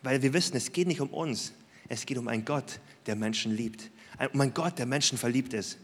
weil 0.02 0.21
wir 0.21 0.34
wissen, 0.34 0.56
es 0.56 0.71
geht 0.71 0.88
nicht 0.88 1.02
um 1.02 1.10
uns, 1.10 1.54
es 1.89 2.06
geht 2.06 2.17
um 2.17 2.28
einen 2.28 2.45
Gott, 2.45 2.80
der 3.06 3.15
Menschen 3.15 3.56
liebt, 3.56 3.89
um 4.34 4.41
einen 4.41 4.54
Gott, 4.54 4.78
der 4.80 4.86
Menschen 4.86 5.17
verliebt 5.17 5.54
ist. 5.54 5.78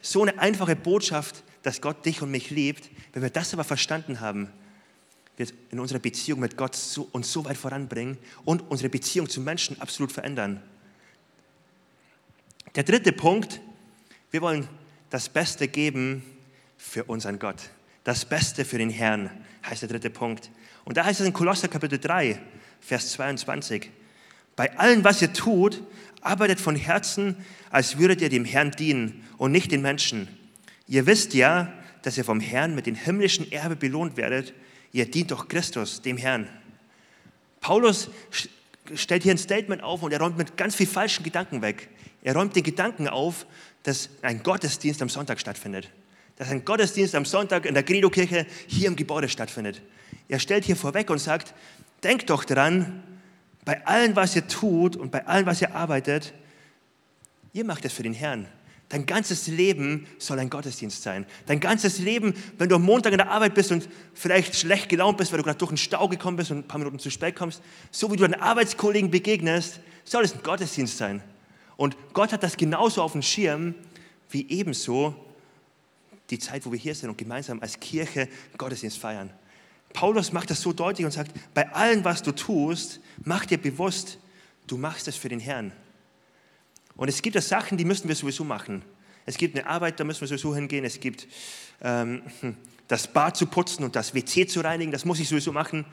So 0.00 0.22
eine 0.22 0.38
einfache 0.38 0.76
Botschaft, 0.76 1.44
dass 1.62 1.80
Gott 1.80 2.04
dich 2.04 2.22
und 2.22 2.30
mich 2.30 2.50
liebt, 2.50 2.90
wenn 3.12 3.22
wir 3.22 3.30
das 3.30 3.52
aber 3.52 3.64
verstanden 3.64 4.20
haben, 4.20 4.48
wird 5.36 5.54
in 5.70 5.80
unserer 5.80 5.98
Beziehung 5.98 6.40
mit 6.40 6.56
Gott 6.56 6.76
so, 6.76 7.08
uns 7.12 7.32
so 7.32 7.44
weit 7.44 7.56
voranbringen 7.56 8.18
und 8.44 8.70
unsere 8.70 8.90
Beziehung 8.90 9.28
zu 9.28 9.40
Menschen 9.40 9.80
absolut 9.80 10.12
verändern. 10.12 10.62
Der 12.74 12.84
dritte 12.84 13.12
Punkt, 13.12 13.60
wir 14.30 14.40
wollen 14.40 14.68
das 15.10 15.28
Beste 15.28 15.68
geben 15.68 16.22
für 16.76 17.04
unseren 17.04 17.38
Gott. 17.38 17.70
Das 18.04 18.24
Beste 18.24 18.64
für 18.64 18.78
den 18.78 18.90
Herrn 18.90 19.30
heißt 19.64 19.82
der 19.82 19.88
dritte 19.88 20.10
Punkt. 20.10 20.50
Und 20.84 20.96
da 20.96 21.04
heißt 21.04 21.20
es 21.20 21.26
in 21.26 21.32
Kolosser 21.32 21.68
Kapitel 21.68 21.98
3, 21.98 22.40
Vers 22.80 23.12
22. 23.12 23.90
Bei 24.56 24.76
allem, 24.76 25.04
was 25.04 25.22
ihr 25.22 25.32
tut, 25.32 25.82
arbeitet 26.20 26.60
von 26.60 26.74
Herzen, 26.74 27.36
als 27.70 27.98
würdet 27.98 28.20
ihr 28.20 28.28
dem 28.28 28.44
Herrn 28.44 28.72
dienen 28.72 29.24
und 29.38 29.52
nicht 29.52 29.70
den 29.70 29.82
Menschen. 29.82 30.28
Ihr 30.88 31.06
wisst 31.06 31.32
ja, 31.34 31.72
dass 32.02 32.18
ihr 32.18 32.24
vom 32.24 32.40
Herrn 32.40 32.74
mit 32.74 32.86
dem 32.86 32.96
himmlischen 32.96 33.50
Erbe 33.52 33.76
belohnt 33.76 34.16
werdet. 34.16 34.52
Ihr 34.90 35.08
dient 35.08 35.30
doch 35.30 35.46
Christus, 35.46 36.02
dem 36.02 36.16
Herrn. 36.16 36.48
Paulus 37.60 38.10
stellt 38.94 39.22
hier 39.22 39.32
ein 39.32 39.38
Statement 39.38 39.84
auf 39.84 40.02
und 40.02 40.12
er 40.12 40.20
räumt 40.20 40.36
mit 40.36 40.56
ganz 40.56 40.74
viel 40.74 40.88
falschen 40.88 41.22
Gedanken 41.22 41.62
weg. 41.62 41.88
Er 42.22 42.34
räumt 42.34 42.56
den 42.56 42.64
Gedanken 42.64 43.06
auf, 43.06 43.46
dass 43.84 44.10
ein 44.22 44.42
Gottesdienst 44.42 45.00
am 45.02 45.08
Sonntag 45.08 45.38
stattfindet 45.38 45.88
dass 46.42 46.50
ein 46.50 46.64
Gottesdienst 46.64 47.14
am 47.14 47.24
Sonntag 47.24 47.66
in 47.66 47.74
der 47.74 47.84
Credo-Kirche 47.84 48.46
hier 48.66 48.88
im 48.88 48.96
Gebäude 48.96 49.28
stattfindet. 49.28 49.80
Er 50.26 50.40
stellt 50.40 50.64
hier 50.64 50.74
vorweg 50.74 51.08
und 51.08 51.18
sagt, 51.18 51.54
denkt 52.02 52.30
doch 52.30 52.42
dran, 52.42 53.04
bei 53.64 53.86
allem, 53.86 54.16
was 54.16 54.34
ihr 54.34 54.48
tut 54.48 54.96
und 54.96 55.12
bei 55.12 55.24
allem, 55.24 55.46
was 55.46 55.62
ihr 55.62 55.72
arbeitet, 55.72 56.34
ihr 57.52 57.64
macht 57.64 57.84
es 57.84 57.92
für 57.92 58.02
den 58.02 58.12
Herrn. 58.12 58.48
Dein 58.88 59.06
ganzes 59.06 59.46
Leben 59.46 60.08
soll 60.18 60.40
ein 60.40 60.50
Gottesdienst 60.50 61.04
sein. 61.04 61.26
Dein 61.46 61.60
ganzes 61.60 62.00
Leben, 62.00 62.34
wenn 62.58 62.68
du 62.68 62.74
am 62.74 62.82
Montag 62.82 63.12
in 63.12 63.18
der 63.18 63.30
Arbeit 63.30 63.54
bist 63.54 63.70
und 63.70 63.88
vielleicht 64.12 64.56
schlecht 64.56 64.88
gelaunt 64.88 65.18
bist, 65.18 65.30
weil 65.30 65.38
du 65.38 65.44
gerade 65.44 65.58
durch 65.58 65.70
den 65.70 65.78
Stau 65.78 66.08
gekommen 66.08 66.38
bist 66.38 66.50
und 66.50 66.58
ein 66.58 66.66
paar 66.66 66.78
Minuten 66.78 66.98
zu 66.98 67.12
spät 67.12 67.36
kommst, 67.36 67.62
so 67.92 68.10
wie 68.10 68.16
du 68.16 68.28
deinen 68.28 68.40
Arbeitskollegen 68.40 69.12
begegnest, 69.12 69.78
soll 70.02 70.24
es 70.24 70.34
ein 70.34 70.42
Gottesdienst 70.42 70.98
sein. 70.98 71.22
Und 71.76 71.96
Gott 72.14 72.32
hat 72.32 72.42
das 72.42 72.56
genauso 72.56 73.00
auf 73.00 73.12
dem 73.12 73.22
Schirm 73.22 73.76
wie 74.28 74.50
ebenso 74.50 75.14
die 76.30 76.38
Zeit, 76.38 76.64
wo 76.64 76.72
wir 76.72 76.78
hier 76.78 76.94
sind 76.94 77.10
und 77.10 77.18
gemeinsam 77.18 77.60
als 77.60 77.78
Kirche 77.78 78.28
Gottesdienst 78.56 78.98
feiern. 78.98 79.30
Paulus 79.92 80.32
macht 80.32 80.50
das 80.50 80.60
so 80.60 80.72
deutlich 80.72 81.04
und 81.04 81.10
sagt, 81.10 81.32
bei 81.54 81.70
allem, 81.72 82.04
was 82.04 82.22
du 82.22 82.32
tust, 82.32 83.00
mach 83.24 83.44
dir 83.44 83.58
bewusst, 83.58 84.18
du 84.66 84.78
machst 84.78 85.08
es 85.08 85.16
für 85.16 85.28
den 85.28 85.40
Herrn. 85.40 85.72
Und 86.96 87.08
es 87.08 87.20
gibt 87.22 87.34
ja 87.34 87.42
Sachen, 87.42 87.78
die 87.78 87.84
müssen 87.84 88.08
wir 88.08 88.14
sowieso 88.14 88.44
machen. 88.44 88.82
Es 89.26 89.36
gibt 89.36 89.56
eine 89.56 89.66
Arbeit, 89.66 90.00
da 90.00 90.04
müssen 90.04 90.22
wir 90.22 90.28
sowieso 90.28 90.54
hingehen. 90.54 90.84
Es 90.84 90.98
gibt 90.98 91.26
ähm, 91.82 92.22
das 92.88 93.06
Bad 93.06 93.36
zu 93.36 93.46
putzen 93.46 93.84
und 93.84 93.96
das 93.96 94.14
WC 94.14 94.46
zu 94.46 94.60
reinigen, 94.60 94.92
das 94.92 95.04
muss 95.04 95.20
ich 95.20 95.28
sowieso 95.28 95.52
machen. 95.52 95.84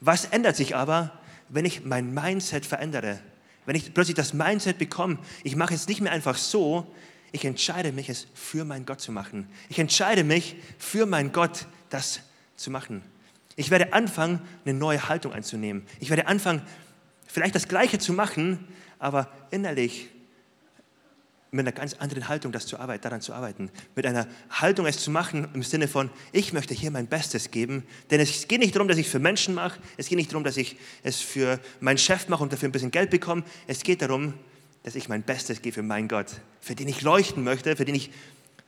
Was 0.00 0.26
ändert 0.26 0.56
sich 0.56 0.76
aber, 0.76 1.18
wenn 1.48 1.64
ich 1.64 1.84
mein 1.84 2.12
Mindset 2.12 2.66
verändere? 2.66 3.20
Wenn 3.66 3.76
ich 3.76 3.94
plötzlich 3.94 4.16
das 4.16 4.34
Mindset 4.34 4.78
bekomme, 4.78 5.18
ich 5.42 5.56
mache 5.56 5.74
es 5.74 5.88
nicht 5.88 6.00
mehr 6.00 6.12
einfach 6.12 6.36
so, 6.36 6.86
ich 7.34 7.44
entscheide 7.44 7.90
mich, 7.90 8.08
es 8.08 8.28
für 8.32 8.64
meinen 8.64 8.86
Gott 8.86 9.00
zu 9.00 9.10
machen. 9.10 9.48
Ich 9.68 9.80
entscheide 9.80 10.22
mich, 10.22 10.54
für 10.78 11.04
meinen 11.04 11.32
Gott 11.32 11.66
das 11.90 12.20
zu 12.54 12.70
machen. 12.70 13.02
Ich 13.56 13.72
werde 13.72 13.92
anfangen, 13.92 14.40
eine 14.64 14.78
neue 14.78 15.08
Haltung 15.08 15.32
einzunehmen. 15.32 15.84
Ich 15.98 16.10
werde 16.10 16.28
anfangen, 16.28 16.62
vielleicht 17.26 17.56
das 17.56 17.66
Gleiche 17.66 17.98
zu 17.98 18.12
machen, 18.12 18.68
aber 19.00 19.32
innerlich 19.50 20.10
mit 21.50 21.66
einer 21.66 21.72
ganz 21.72 21.94
anderen 21.94 22.28
Haltung 22.28 22.52
das 22.52 22.66
zu 22.66 22.78
arbeiten, 22.78 23.02
daran 23.02 23.20
zu 23.20 23.32
arbeiten. 23.32 23.68
Mit 23.96 24.06
einer 24.06 24.28
Haltung 24.50 24.86
es 24.86 24.98
zu 24.98 25.10
machen 25.10 25.48
im 25.54 25.64
Sinne 25.64 25.88
von, 25.88 26.10
ich 26.30 26.52
möchte 26.52 26.72
hier 26.72 26.92
mein 26.92 27.08
Bestes 27.08 27.50
geben. 27.50 27.82
Denn 28.12 28.20
es 28.20 28.46
geht 28.46 28.60
nicht 28.60 28.76
darum, 28.76 28.86
dass 28.86 28.96
ich 28.96 29.06
es 29.06 29.12
für 29.12 29.18
Menschen 29.18 29.54
mache. 29.54 29.80
Es 29.96 30.06
geht 30.06 30.18
nicht 30.18 30.30
darum, 30.30 30.44
dass 30.44 30.56
ich 30.56 30.76
es 31.02 31.20
für 31.20 31.58
meinen 31.80 31.98
Chef 31.98 32.28
mache 32.28 32.44
und 32.44 32.52
dafür 32.52 32.68
ein 32.68 32.72
bisschen 32.72 32.92
Geld 32.92 33.10
bekomme. 33.10 33.42
Es 33.66 33.82
geht 33.82 34.02
darum, 34.02 34.34
dass 34.84 34.94
ich 34.94 35.08
mein 35.08 35.22
Bestes 35.22 35.62
gebe 35.62 35.74
für 35.74 35.82
meinen 35.82 36.08
Gott, 36.08 36.40
für 36.60 36.74
den 36.74 36.88
ich 36.88 37.00
leuchten 37.00 37.42
möchte, 37.42 37.74
für 37.74 37.86
den 37.86 37.94
ich 37.94 38.10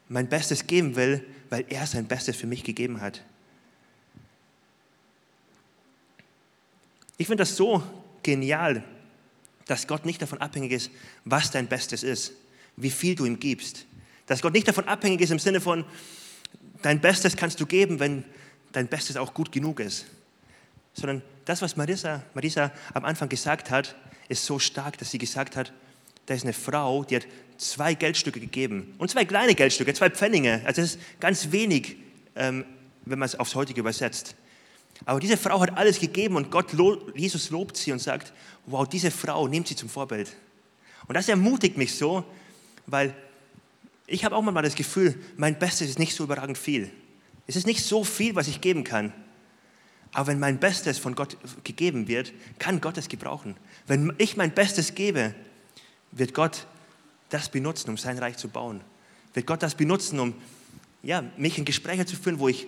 mein 0.09 0.29
Bestes 0.29 0.67
geben 0.67 0.97
will, 0.97 1.25
weil 1.51 1.65
er 1.69 1.87
sein 1.87 2.07
Bestes 2.07 2.37
für 2.37 2.47
mich 2.47 2.65
gegeben 2.65 3.01
hat. 3.01 3.23
Ich 7.19 7.27
finde 7.27 7.43
das 7.43 7.55
so 7.55 7.83
genial, 8.23 8.83
dass 9.67 9.87
Gott 9.87 10.07
nicht 10.07 10.23
davon 10.23 10.41
abhängig 10.41 10.73
ist, 10.73 10.91
was 11.25 11.51
dein 11.51 11.67
Bestes 11.67 12.03
ist, 12.03 12.33
wie 12.77 12.91
viel 12.91 13.15
du 13.15 13.27
ihm 13.27 13.39
gibst. 13.39 13.85
Dass 14.27 14.41
Gott 14.41 14.55
nicht 14.55 14.67
davon 14.67 14.85
abhängig 14.85 15.21
ist 15.21 15.31
im 15.31 15.39
Sinne 15.39 15.61
von, 15.61 15.85
dein 16.81 17.01
Bestes 17.01 17.37
kannst 17.37 17.61
du 17.61 17.67
geben, 17.67 18.01
wenn 18.01 18.25
dein 18.73 18.89
Bestes 18.89 19.17
auch 19.17 19.35
gut 19.35 19.53
genug 19.53 19.81
ist. 19.81 20.07
Sondern 20.95 21.21
das, 21.45 21.61
was 21.61 21.77
Marisa, 21.77 22.23
Marisa 22.33 22.73
am 22.95 23.05
Anfang 23.05 23.29
gesagt 23.29 23.71
hat, 23.71 23.97
ist 24.29 24.47
so 24.47 24.59
stark, 24.59 24.97
dass 24.97 25.11
sie 25.11 25.19
gesagt 25.19 25.57
hat, 25.57 25.73
da 26.27 26.35
ist 26.35 26.43
eine 26.43 26.53
Frau, 26.53 27.05
die 27.05 27.17
hat 27.17 27.27
zwei 27.57 27.95
Geldstücke 27.95 28.41
gegeben. 28.41 28.95
Und 28.99 29.11
zwei 29.11 29.25
kleine 29.25 29.55
Geldstücke, 29.55 29.95
zwei 29.95 30.11
Pfennige. 30.11 30.61
Also 30.65 30.83
das 30.83 30.95
ist 30.95 31.01
ganz 31.21 31.53
wenig, 31.53 31.97
ähm, 32.35 32.65
wenn 33.05 33.19
man 33.19 33.27
es 33.27 33.37
aufs 33.37 33.55
heutige 33.55 33.81
übersetzt. 33.81 34.35
Aber 35.05 35.21
diese 35.21 35.37
Frau 35.37 35.61
hat 35.61 35.77
alles 35.77 36.01
gegeben 36.01 36.37
und 36.37 36.51
Gott, 36.51 36.69
Jesus 37.15 37.51
lobt 37.51 37.77
sie 37.77 37.93
und 37.93 38.01
sagt, 38.01 38.33
wow, 38.67 38.89
diese 38.89 39.11
Frau, 39.11 39.47
nimmt 39.47 39.69
sie 39.69 39.77
zum 39.77 39.89
Vorbild. 39.89 40.35
Und 41.07 41.15
das 41.15 41.29
ermutigt 41.29 41.77
mich 41.77 41.95
so, 41.95 42.25
weil 42.87 43.15
ich 44.07 44.25
habe 44.25 44.35
auch 44.37 44.43
manchmal 44.43 44.63
das 44.63 44.75
Gefühl, 44.75 45.15
mein 45.37 45.59
Bestes 45.59 45.91
ist 45.91 45.99
nicht 45.99 46.15
so 46.15 46.25
überragend 46.25 46.59
viel. 46.59 46.91
Es 47.47 47.57
ist 47.57 47.67
nicht 47.67 47.85
so 47.85 48.05
viel, 48.05 48.35
was 48.35 48.49
ich 48.49 48.61
geben 48.61 48.85
kann. 48.85 49.13
Aber 50.13 50.29
wenn 50.29 50.39
mein 50.39 50.59
Bestes 50.59 50.99
von 50.99 51.15
Gott 51.15 51.37
gegeben 51.63 52.09
wird, 52.09 52.33
kann 52.59 52.81
Gott 52.81 52.97
es 52.97 53.09
gebrauchen. 53.09 53.57
Wenn 53.87 54.15
ich 54.19 54.37
mein 54.37 54.53
Bestes 54.53 54.95
gebe, 54.95 55.35
wird 56.19 56.35
Gott 56.35 56.67
das 57.29 57.49
benutzen, 57.49 57.91
um 57.91 57.97
sein 57.97 58.19
Reich 58.19 58.37
zu 58.37 58.49
bauen. 58.49 58.81
Wird 59.35 59.47
Gott 59.47 59.63
das 59.63 59.75
benutzen, 59.75 60.19
um 60.19 60.35
ja, 61.03 61.25
mich 61.37 61.59
in 61.59 61.65
Gespräche 61.65 62.07
zu 62.07 62.17
führen, 62.17 62.39
wo 62.39 62.49
ich 62.49 62.67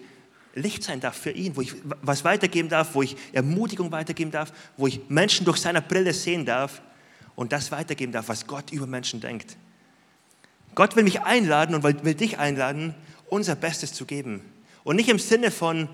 Licht 0.55 0.83
sein 0.83 1.01
darf 1.01 1.17
für 1.17 1.31
ihn, 1.31 1.57
wo 1.57 1.61
ich 1.61 1.75
was 2.03 2.25
weitergeben 2.25 2.69
darf, 2.69 2.95
wo 2.95 3.03
ich 3.03 3.17
Ermutigung 3.33 3.93
weitergeben 3.93 4.31
darf, 4.31 4.53
wo 4.77 4.87
ich 4.87 5.01
Menschen 5.09 5.45
durch 5.45 5.59
seine 5.59 5.81
Brille 5.81 6.13
sehen 6.13 6.45
darf 6.45 6.83
und 7.37 7.53
das 7.53 7.71
weitergeben 7.71 8.13
darf, 8.13 8.29
was 8.29 8.47
Gott 8.47 8.73
über 8.73 8.87
Menschen 8.87 9.21
denkt. 9.21 9.57
Gott 10.75 10.97
will 10.97 11.05
mich 11.05 11.23
einladen 11.23 11.75
und 11.75 11.83
will 11.83 12.15
dich 12.15 12.39
einladen, 12.39 12.95
unser 13.29 13.57
Bestes 13.57 13.93
zu 13.93 14.05
geben. 14.05 14.43
Und 14.85 14.97
nicht 14.97 15.09
im 15.09 15.19
Sinne 15.19 15.51
von 15.51 15.89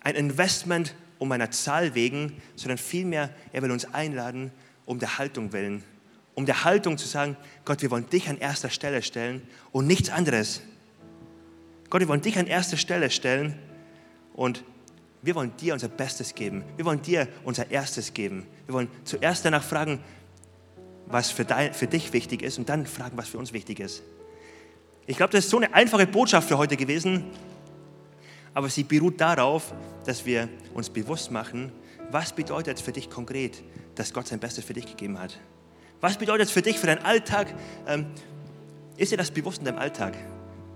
ein 0.00 0.14
Investment 0.14 0.94
um 1.18 1.32
einer 1.32 1.50
Zahl 1.50 1.94
wegen, 1.94 2.40
sondern 2.54 2.78
vielmehr, 2.78 3.30
er 3.52 3.62
will 3.62 3.70
uns 3.70 3.92
einladen, 3.92 4.52
um 4.86 4.98
der 4.98 5.18
Haltung 5.18 5.52
willen. 5.52 5.82
Um 6.38 6.46
der 6.46 6.62
Haltung 6.62 6.96
zu 6.98 7.08
sagen, 7.08 7.36
Gott, 7.64 7.82
wir 7.82 7.90
wollen 7.90 8.08
dich 8.10 8.28
an 8.28 8.38
erster 8.38 8.70
Stelle 8.70 9.02
stellen 9.02 9.42
und 9.72 9.88
nichts 9.88 10.08
anderes. 10.08 10.62
Gott, 11.90 12.00
wir 12.00 12.06
wollen 12.06 12.20
dich 12.20 12.38
an 12.38 12.46
erste 12.46 12.76
Stelle 12.76 13.10
stellen 13.10 13.58
und 14.34 14.62
wir 15.20 15.34
wollen 15.34 15.56
dir 15.56 15.74
unser 15.74 15.88
Bestes 15.88 16.36
geben. 16.36 16.62
Wir 16.76 16.84
wollen 16.84 17.02
dir 17.02 17.26
unser 17.42 17.72
Erstes 17.72 18.14
geben. 18.14 18.46
Wir 18.66 18.74
wollen 18.76 18.86
zuerst 19.02 19.44
danach 19.44 19.64
fragen, 19.64 19.98
was 21.06 21.32
für, 21.32 21.44
dein, 21.44 21.74
für 21.74 21.88
dich 21.88 22.12
wichtig 22.12 22.42
ist 22.42 22.56
und 22.56 22.68
dann 22.68 22.86
fragen, 22.86 23.18
was 23.18 23.26
für 23.30 23.38
uns 23.38 23.52
wichtig 23.52 23.80
ist. 23.80 24.04
Ich 25.08 25.16
glaube, 25.16 25.32
das 25.32 25.46
ist 25.46 25.50
so 25.50 25.56
eine 25.56 25.74
einfache 25.74 26.06
Botschaft 26.06 26.46
für 26.46 26.56
heute 26.56 26.76
gewesen, 26.76 27.24
aber 28.54 28.68
sie 28.68 28.84
beruht 28.84 29.20
darauf, 29.20 29.74
dass 30.06 30.24
wir 30.24 30.48
uns 30.72 30.88
bewusst 30.88 31.32
machen, 31.32 31.72
was 32.12 32.32
bedeutet 32.32 32.78
für 32.78 32.92
dich 32.92 33.10
konkret, 33.10 33.60
dass 33.96 34.12
Gott 34.12 34.28
sein 34.28 34.38
Bestes 34.38 34.64
für 34.64 34.74
dich 34.74 34.86
gegeben 34.86 35.18
hat. 35.18 35.36
Was 36.00 36.16
bedeutet 36.16 36.46
es 36.46 36.52
für 36.52 36.62
dich, 36.62 36.78
für 36.78 36.86
deinen 36.86 37.04
Alltag? 37.04 37.54
Ähm, 37.86 38.06
ist 38.96 39.12
dir 39.12 39.16
das 39.16 39.30
bewusst 39.30 39.58
in 39.58 39.64
deinem 39.64 39.78
Alltag? 39.78 40.14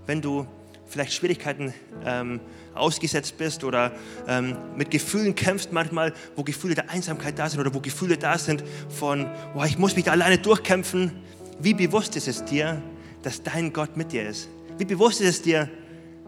Wenn 0.07 0.21
du 0.21 0.47
vielleicht 0.87 1.13
Schwierigkeiten 1.13 1.73
ähm, 2.05 2.41
ausgesetzt 2.75 3.39
bist 3.39 3.65
oder 3.65 3.93
ähm, 4.27 4.57
mit 4.77 4.91
Gefühlen 4.91 5.35
kämpfst 5.35 5.73
manchmal, 5.73 6.13
wo 6.37 6.43
Gefühle 6.43 6.75
der 6.75 6.91
Einsamkeit 6.91 7.39
da 7.39 7.49
sind 7.49 7.61
oder 7.61 7.73
wo 7.73 7.81
Gefühle 7.81 8.19
da 8.19 8.37
sind 8.37 8.65
von, 8.89 9.31
oh, 9.55 9.63
ich 9.65 9.79
muss 9.79 9.95
mich 9.97 10.05
da 10.05 10.11
alleine 10.11 10.39
durchkämpfen. 10.39 11.13
Wie 11.61 11.75
bewusst 11.75 12.17
ist 12.17 12.29
es 12.29 12.45
dir, 12.45 12.83
dass 13.23 13.43
dein 13.43 13.73
Gott 13.73 13.97
mit 13.97 14.13
dir 14.13 14.29
ist? 14.29 14.49
Wie 14.77 14.85
bewusst 14.85 15.21
ist 15.21 15.29
es 15.29 15.43
dir, 15.43 15.69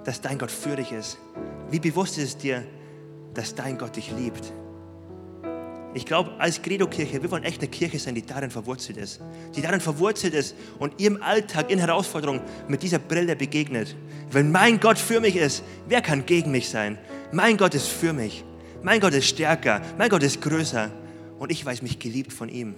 dass 0.05 0.21
dein 0.21 0.39
Gott 0.39 0.51
für 0.51 0.77
dich 0.77 0.93
ist? 0.93 1.19
Wie 1.71 1.81
bewusst 1.81 2.19
ist 2.19 2.25
es 2.25 2.37
dir, 2.39 2.65
dass 3.35 3.55
dein 3.55 3.77
Gott 3.77 3.97
dich 3.97 4.13
liebt? 4.13 4.53
Ich 5.95 6.07
glaube, 6.07 6.33
als 6.39 6.61
Credo-Kirche, 6.61 7.23
wir 7.23 7.31
wollen 7.31 7.45
echt 7.45 7.61
eine 7.61 7.71
Kirche 7.71 8.01
sein, 8.01 8.17
die 8.17 8.27
darin 8.27 8.51
verwurzelt 8.51 8.99
ist. 8.99 9.21
Die 9.55 9.63
darin 9.63 9.81
verwurzelt 9.81 10.35
ist 10.35 10.57
und 10.81 11.01
ihrem 11.01 11.23
Alltag 11.23 11.71
in 11.71 11.79
Herausforderungen 11.79 12.41
mit 12.67 12.83
dieser 12.83 12.99
Brille 12.99 13.37
begegnet. 13.37 13.95
Wenn 14.33 14.51
mein 14.51 14.81
Gott 14.81 14.99
für 14.99 15.21
mich 15.21 15.37
ist, 15.37 15.63
wer 15.89 16.03
kann 16.03 16.27
gegen 16.27 16.51
mich 16.51 16.69
sein? 16.69 16.99
Mein 17.31 17.57
Gott 17.57 17.75
ist 17.75 17.87
für 17.87 18.13
mich. 18.13 18.45
Mein 18.83 18.99
Gott 18.99 19.15
ist 19.15 19.27
stärker. 19.27 19.81
Mein 19.97 20.09
Gott 20.09 20.25
ist 20.25 20.43
größer. 20.43 20.91
Und 21.39 21.53
ich 21.53 21.65
weiß 21.65 21.83
mich 21.83 22.01
geliebt 22.01 22.33
von 22.33 22.49
ihm. 22.49 22.75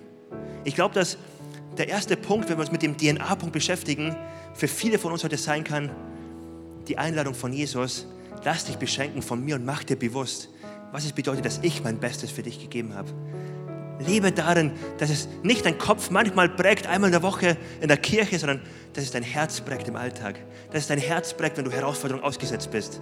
Ich 0.64 0.74
glaube, 0.74 0.94
dass 0.94 1.16
der 1.78 1.88
erste 1.88 2.18
Punkt, 2.18 2.50
wenn 2.50 2.58
wir 2.58 2.62
uns 2.62 2.72
mit 2.72 2.82
dem 2.82 2.98
DNA-Punkt 2.98 3.52
beschäftigen, 3.52 4.14
für 4.54 4.68
viele 4.68 4.98
von 4.98 5.12
uns 5.12 5.24
heute 5.24 5.38
sein 5.38 5.64
kann, 5.64 5.90
die 6.86 6.98
Einladung 6.98 7.34
von 7.34 7.52
Jesus, 7.52 8.06
lass 8.44 8.66
dich 8.66 8.76
beschenken 8.76 9.22
von 9.22 9.42
mir 9.42 9.56
und 9.56 9.64
mach 9.64 9.84
dir 9.84 9.96
bewusst, 9.96 10.50
was 10.92 11.04
es 11.04 11.12
bedeutet, 11.12 11.44
dass 11.44 11.60
ich 11.62 11.82
mein 11.82 11.98
Bestes 11.98 12.30
für 12.30 12.42
dich 12.42 12.60
gegeben 12.60 12.94
habe. 12.94 13.10
Lebe 13.98 14.30
darin, 14.30 14.72
dass 14.98 15.10
es 15.10 15.28
nicht 15.42 15.64
dein 15.64 15.78
Kopf 15.78 16.10
manchmal 16.10 16.48
prägt, 16.48 16.86
einmal 16.86 17.08
in 17.08 17.12
der 17.12 17.22
Woche 17.22 17.56
in 17.80 17.88
der 17.88 17.96
Kirche, 17.96 18.38
sondern 18.38 18.60
dass 18.92 19.04
es 19.04 19.10
dein 19.10 19.22
Herz 19.22 19.60
prägt 19.60 19.88
im 19.88 19.96
Alltag. 19.96 20.38
Dass 20.70 20.82
es 20.82 20.88
dein 20.88 20.98
Herz 20.98 21.34
prägt, 21.34 21.56
wenn 21.56 21.64
du 21.64 21.70
Herausforderungen 21.70 22.24
ausgesetzt 22.24 22.70
bist. 22.70 23.00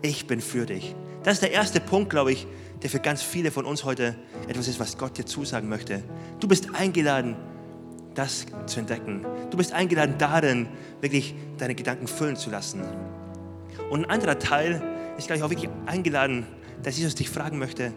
Ich 0.00 0.26
bin 0.26 0.40
für 0.40 0.64
dich. 0.64 0.94
Das 1.22 1.34
ist 1.34 1.42
der 1.42 1.52
erste 1.52 1.80
Punkt, 1.80 2.10
glaube 2.10 2.32
ich, 2.32 2.46
der 2.82 2.90
für 2.90 2.98
ganz 2.98 3.22
viele 3.22 3.50
von 3.50 3.64
uns 3.64 3.84
heute 3.84 4.16
etwas 4.48 4.68
ist, 4.68 4.80
was 4.80 4.98
Gott 4.98 5.18
dir 5.18 5.26
zusagen 5.26 5.68
möchte. 5.68 6.02
Du 6.40 6.48
bist 6.48 6.74
eingeladen, 6.74 7.36
das 8.14 8.46
zu 8.66 8.80
entdecken. 8.80 9.24
Du 9.50 9.56
bist 9.56 9.72
eingeladen, 9.72 10.16
darin 10.18 10.68
wirklich 11.00 11.34
deine 11.58 11.74
Gedanken 11.74 12.08
füllen 12.08 12.36
zu 12.36 12.50
lassen. 12.50 12.82
Und 13.90 14.04
ein 14.04 14.10
anderer 14.10 14.38
Teil 14.38 14.82
ist, 15.16 15.26
glaube 15.26 15.38
ich, 15.38 15.44
auch 15.44 15.50
wirklich 15.50 15.70
eingeladen, 15.86 16.46
dass 16.82 16.96
Jesus 16.96 17.14
dich 17.14 17.30
fragen 17.30 17.58
möchte, 17.58 17.92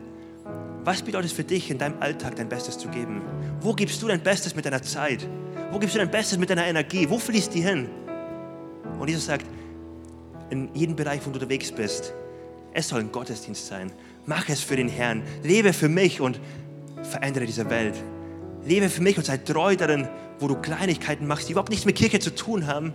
was 0.83 1.01
bedeutet 1.01 1.31
es 1.31 1.35
für 1.35 1.43
dich, 1.43 1.71
in 1.71 1.79
deinem 1.79 1.99
Alltag 1.99 2.35
dein 2.35 2.47
Bestes 2.47 2.77
zu 2.77 2.87
geben? 2.89 3.21
Wo 3.59 3.73
gibst 3.73 4.01
du 4.03 4.07
dein 4.07 4.21
Bestes 4.21 4.55
mit 4.55 4.65
deiner 4.65 4.83
Zeit? 4.83 5.27
Wo 5.71 5.79
gibst 5.79 5.95
du 5.95 5.99
dein 5.99 6.11
Bestes 6.11 6.37
mit 6.37 6.49
deiner 6.49 6.67
Energie? 6.67 7.09
Wo 7.09 7.17
fließt 7.17 7.53
die 7.53 7.61
hin? 7.61 7.89
Und 8.99 9.09
Jesus 9.09 9.25
sagt, 9.25 9.45
in 10.49 10.69
jedem 10.75 10.95
Bereich, 10.95 11.21
wo 11.25 11.31
du 11.31 11.39
unterwegs 11.39 11.71
bist. 11.71 12.13
Es 12.73 12.89
soll 12.89 12.99
ein 12.99 13.11
Gottesdienst 13.11 13.65
sein. 13.65 13.91
Mach 14.25 14.47
es 14.49 14.61
für 14.61 14.75
den 14.75 14.89
Herrn. 14.89 15.23
Lebe 15.43 15.73
für 15.73 15.89
mich 15.89 16.21
und 16.21 16.39
verändere 17.01 17.45
diese 17.45 17.69
Welt. 17.69 17.95
Lebe 18.63 18.89
für 18.89 19.01
mich 19.01 19.17
und 19.17 19.25
sei 19.25 19.37
treu 19.37 19.75
darin, 19.75 20.07
wo 20.39 20.47
du 20.47 20.55
Kleinigkeiten 20.55 21.25
machst, 21.25 21.47
die 21.47 21.53
überhaupt 21.53 21.69
nichts 21.69 21.85
mit 21.85 21.95
Kirche 21.95 22.19
zu 22.19 22.33
tun 22.33 22.67
haben. 22.67 22.93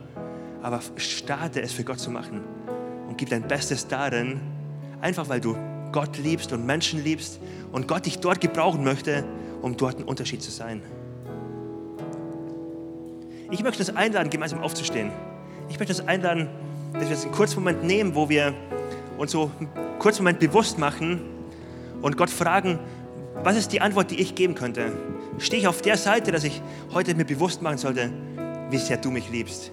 Aber 0.63 0.81
starte 0.97 1.63
es 1.63 1.73
für 1.73 1.85
Gott 1.85 1.99
zu 1.99 2.11
machen 2.11 2.43
und 3.09 3.17
gib 3.17 3.31
dein 3.31 3.49
Bestes 3.49 3.89
darin, 3.89 4.41
einfach 5.01 5.29
weil 5.29 5.41
du 5.41 5.57
Gott 5.93 6.19
liebst 6.19 6.53
und 6.53 6.65
Menschen 6.67 7.03
liebst 7.03 7.41
und 7.73 7.89
Gott 7.89 8.07
dich 8.07 8.19
dort 8.19 8.41
gebrauchen 8.41 8.85
möchte, 8.85 9.25
um 9.63 9.77
dort 9.77 9.99
ein 9.99 10.05
Unterschied 10.05 10.43
zu 10.43 10.51
sein. 10.51 10.83
Ich 13.51 13.63
möchte 13.63 13.81
uns 13.81 13.97
einladen, 13.97 14.31
gemeinsam 14.31 14.61
aufzustehen. 14.61 15.11
Ich 15.69 15.79
möchte 15.79 15.93
uns 15.93 16.07
einladen, 16.07 16.49
dass 16.93 17.05
wir 17.05 17.11
uns 17.11 17.25
einen 17.25 17.33
kurzen 17.33 17.61
Moment 17.61 17.85
nehmen, 17.85 18.15
wo 18.15 18.29
wir 18.29 18.55
uns 19.19 19.33
so 19.33 19.51
einen 19.59 19.69
kurzen 19.99 20.23
Moment 20.23 20.39
bewusst 20.39 20.79
machen 20.79 21.21
und 22.03 22.17
Gott 22.17 22.31
fragen, 22.31 22.79
was 23.43 23.57
ist 23.57 23.73
die 23.73 23.81
Antwort, 23.81 24.11
die 24.11 24.21
ich 24.21 24.35
geben 24.35 24.55
könnte? 24.55 24.93
Stehe 25.39 25.61
ich 25.61 25.69
auf 25.69 25.83
der 25.83 25.97
Seite, 25.97 26.31
dass 26.33 26.45
ich 26.45 26.61
heute 26.93 27.15
mir 27.15 27.25
bewusst 27.25 27.63
machen 27.63 27.79
sollte, 27.79 28.11
wie 28.71 28.79
sehr 28.79 28.99
du 28.99 29.11
mich 29.11 29.31
liebst, 29.31 29.73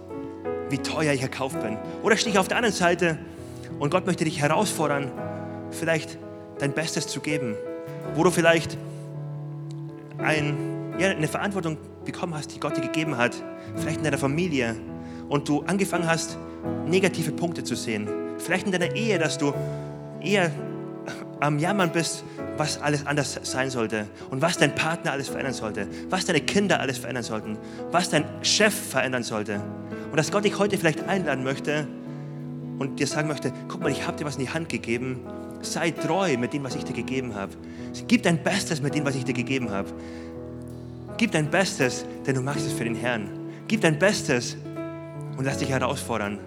wie 0.70 0.78
teuer 0.78 1.14
ich 1.14 1.22
erkauft 1.22 1.62
bin? 1.62 1.78
Oder 2.04 2.18
stehe 2.18 2.34
ich 2.34 2.40
auf 2.40 2.48
der 2.48 2.58
anderen 2.58 2.76
Seite 2.76 3.18
und 3.80 3.90
Gott 3.90 4.06
möchte 4.06 4.24
dich 4.24 4.40
herausfordern, 4.40 5.12
vielleicht 5.72 6.18
dein 6.60 6.74
Bestes 6.74 7.08
zu 7.08 7.20
geben, 7.20 7.56
wo 8.16 8.24
du 8.24 8.32
vielleicht 8.32 8.78
ein, 10.18 10.94
ja, 10.98 11.10
eine 11.10 11.28
Verantwortung 11.28 11.78
bekommen 12.06 12.34
hast, 12.34 12.54
die 12.54 12.60
Gott 12.60 12.78
dir 12.78 12.82
gegeben 12.82 13.18
hat, 13.18 13.36
vielleicht 13.76 13.98
in 13.98 14.04
deiner 14.04 14.18
Familie 14.18 14.76
und 15.30 15.48
du 15.48 15.62
angefangen 15.64 16.08
hast, 16.08 16.38
negative 16.88 17.32
Punkte 17.32 17.64
zu 17.64 17.76
sehen. 17.76 18.08
Vielleicht 18.38 18.66
in 18.66 18.72
deiner 18.72 18.96
Ehe, 18.96 19.20
dass 19.20 19.38
du 19.38 19.54
eher 20.22 20.52
am 21.40 21.60
Jammern 21.60 21.92
bist, 21.92 22.24
was 22.58 22.82
alles 22.82 23.06
anders 23.06 23.40
sein 23.44 23.70
sollte 23.70 24.08
und 24.32 24.42
was 24.42 24.58
dein 24.58 24.74
Partner 24.74 25.12
alles 25.12 25.28
verändern 25.28 25.54
sollte, 25.54 25.88
was 26.10 26.26
deine 26.26 26.42
Kinder 26.42 26.80
alles 26.80 26.98
verändern 26.98 27.24
sollten, 27.24 27.58
was 27.92 28.10
dein 28.10 28.26
Chef 28.42 28.74
verändern 28.74 29.24
sollte. 29.24 29.62
Und 30.10 30.18
dass 30.18 30.32
Gott 30.32 30.46
dich 30.46 30.58
heute 30.58 30.78
vielleicht 30.78 31.08
einladen 31.08 31.44
möchte 31.44 31.88
und 32.80 33.00
dir 33.00 33.08
sagen 33.08 33.28
möchte, 33.28 33.52
guck 33.68 33.82
mal, 33.82 33.92
ich 33.92 34.08
habe 34.08 34.18
dir 34.18 34.26
was 34.26 34.36
in 34.36 34.46
die 34.46 34.50
Hand 34.50 34.70
gegeben, 34.70 35.20
sei 35.62 35.92
treu 35.92 36.38
mit 36.38 36.54
dem, 36.54 36.64
was 36.64 36.76
ich 36.76 36.84
dir 36.84 36.94
gegeben 36.94 37.36
habe. 37.36 37.54
Gib 38.08 38.24
dein 38.24 38.44
Bestes 38.44 38.82
mit 38.82 38.96
dem, 38.96 39.06
was 39.06 39.16
ich 39.16 39.26
dir 39.26 39.34
gegeben 39.34 39.70
habe. 39.70 39.90
Gib 41.18 41.32
dein 41.32 41.50
Bestes, 41.50 42.06
denn 42.26 42.36
du 42.36 42.42
machst 42.42 42.66
es 42.66 42.74
für 42.74 42.84
den 42.84 42.96
Herrn. 42.96 43.30
Gib 43.68 43.82
dein 43.82 43.98
Bestes 43.98 44.56
und 45.38 45.46
lass 45.46 45.58
dich 45.58 45.70
herausfordern. 45.70 46.40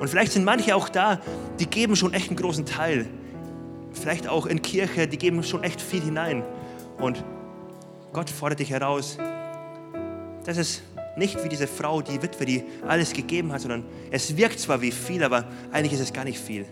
Und 0.00 0.08
vielleicht 0.08 0.32
sind 0.32 0.44
manche 0.44 0.76
auch 0.76 0.88
da, 0.88 1.20
die 1.58 1.66
geben 1.66 1.96
schon 1.96 2.12
echt 2.12 2.28
einen 2.28 2.36
großen 2.36 2.66
Teil. 2.66 3.06
Vielleicht 3.92 4.28
auch 4.28 4.46
in 4.46 4.62
Kirche, 4.62 5.08
die 5.08 5.16
geben 5.16 5.42
schon 5.42 5.64
echt 5.64 5.80
viel 5.80 6.02
hinein. 6.02 6.44
Und 6.98 7.24
Gott 8.12 8.30
fordert 8.30 8.60
dich 8.60 8.70
heraus. 8.70 9.18
Das 10.44 10.56
ist 10.56 10.82
nicht 11.16 11.42
wie 11.42 11.48
diese 11.48 11.66
Frau, 11.66 12.02
die 12.02 12.22
Witwe, 12.22 12.44
die 12.44 12.64
alles 12.86 13.12
gegeben 13.12 13.52
hat, 13.52 13.62
sondern 13.62 13.84
es 14.10 14.36
wirkt 14.36 14.60
zwar 14.60 14.82
wie 14.82 14.92
viel, 14.92 15.24
aber 15.24 15.44
eigentlich 15.72 15.94
ist 15.94 16.00
es 16.00 16.12
gar 16.12 16.24
nicht 16.24 16.38
viel. 16.38 16.66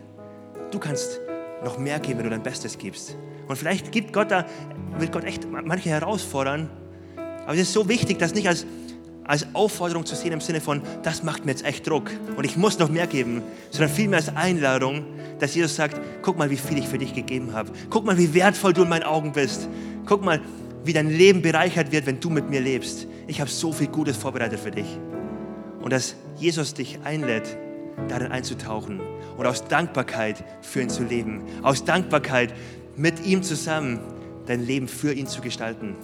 Du 0.70 0.78
kannst 0.78 1.20
noch 1.64 1.79
mehr 1.79 1.98
geben, 1.98 2.18
wenn 2.18 2.24
du 2.24 2.31
dein 2.31 2.42
Bestes 2.42 2.79
gibst. 2.79 3.16
Und 3.48 3.57
vielleicht 3.57 3.92
gibt 3.92 4.12
Gott 4.12 4.31
da, 4.31 4.46
will 4.98 5.09
Gott 5.09 5.24
echt 5.24 5.46
manche 5.50 5.90
herausfordern. 5.90 6.70
Aber 7.44 7.55
es 7.55 7.61
ist 7.61 7.72
so 7.72 7.88
wichtig, 7.88 8.18
das 8.18 8.35
nicht 8.35 8.48
als 8.48 8.66
als 9.24 9.46
Aufforderung 9.55 10.05
zu 10.05 10.14
sehen 10.14 10.33
im 10.33 10.40
Sinne 10.40 10.61
von, 10.61 10.83
das 11.03 11.22
macht 11.22 11.44
mir 11.44 11.53
jetzt 11.53 11.64
echt 11.64 11.87
Druck 11.88 12.11
und 12.37 12.44
ich 12.44 12.57
muss 12.57 12.79
noch 12.79 12.90
mehr 12.90 13.07
geben, 13.07 13.42
sondern 13.70 13.90
vielmehr 13.90 14.18
als 14.18 14.35
Einladung, 14.37 15.07
dass 15.38 15.55
Jesus 15.55 15.77
sagt, 15.77 16.00
guck 16.22 16.38
mal, 16.38 16.50
wie 16.50 16.57
viel 16.57 16.79
ich 16.79 16.87
für 16.87 16.98
dich 16.98 17.14
gegeben 17.14 17.53
habe. 17.55 17.72
Guck 17.90 18.05
mal, 18.05 18.18
wie 18.18 18.35
wertvoll 18.35 18.72
du 18.72 18.83
in 18.83 18.88
meinen 18.88 19.03
Augen 19.03 19.33
bist. 19.33 19.68
Guck 20.07 20.22
mal, 20.22 20.40
wie 20.85 20.92
dein 20.92 21.09
Leben 21.09 21.40
bereichert 21.40 21.90
wird, 21.90 22.07
wenn 22.07 22.20
du 22.20 22.29
mit 22.29 22.50
mir 22.50 22.61
lebst. 22.61 23.07
Ich 23.27 23.40
habe 23.40 23.50
so 23.50 23.72
viel 23.72 23.88
Gutes 23.88 24.16
vorbereitet 24.16 24.61
für 24.61 24.70
dich. 24.70 24.98
Und 25.81 25.92
dass 25.92 26.14
Jesus 26.37 26.74
dich 26.74 26.98
einlädt, 27.05 27.57
darin 28.09 28.33
einzutauchen 28.33 29.00
und 29.37 29.46
aus 29.46 29.66
Dankbarkeit 29.66 30.44
für 30.62 30.83
ihn 30.83 30.90
zu 30.90 31.04
leben. 31.04 31.42
Aus 31.62 31.85
Dankbarkeit 31.85 32.54
mit 32.96 33.24
ihm 33.24 33.42
zusammen 33.42 34.00
dein 34.46 34.64
Leben 34.64 34.88
für 34.88 35.12
ihn 35.12 35.26
zu 35.26 35.40
gestalten. 35.40 35.96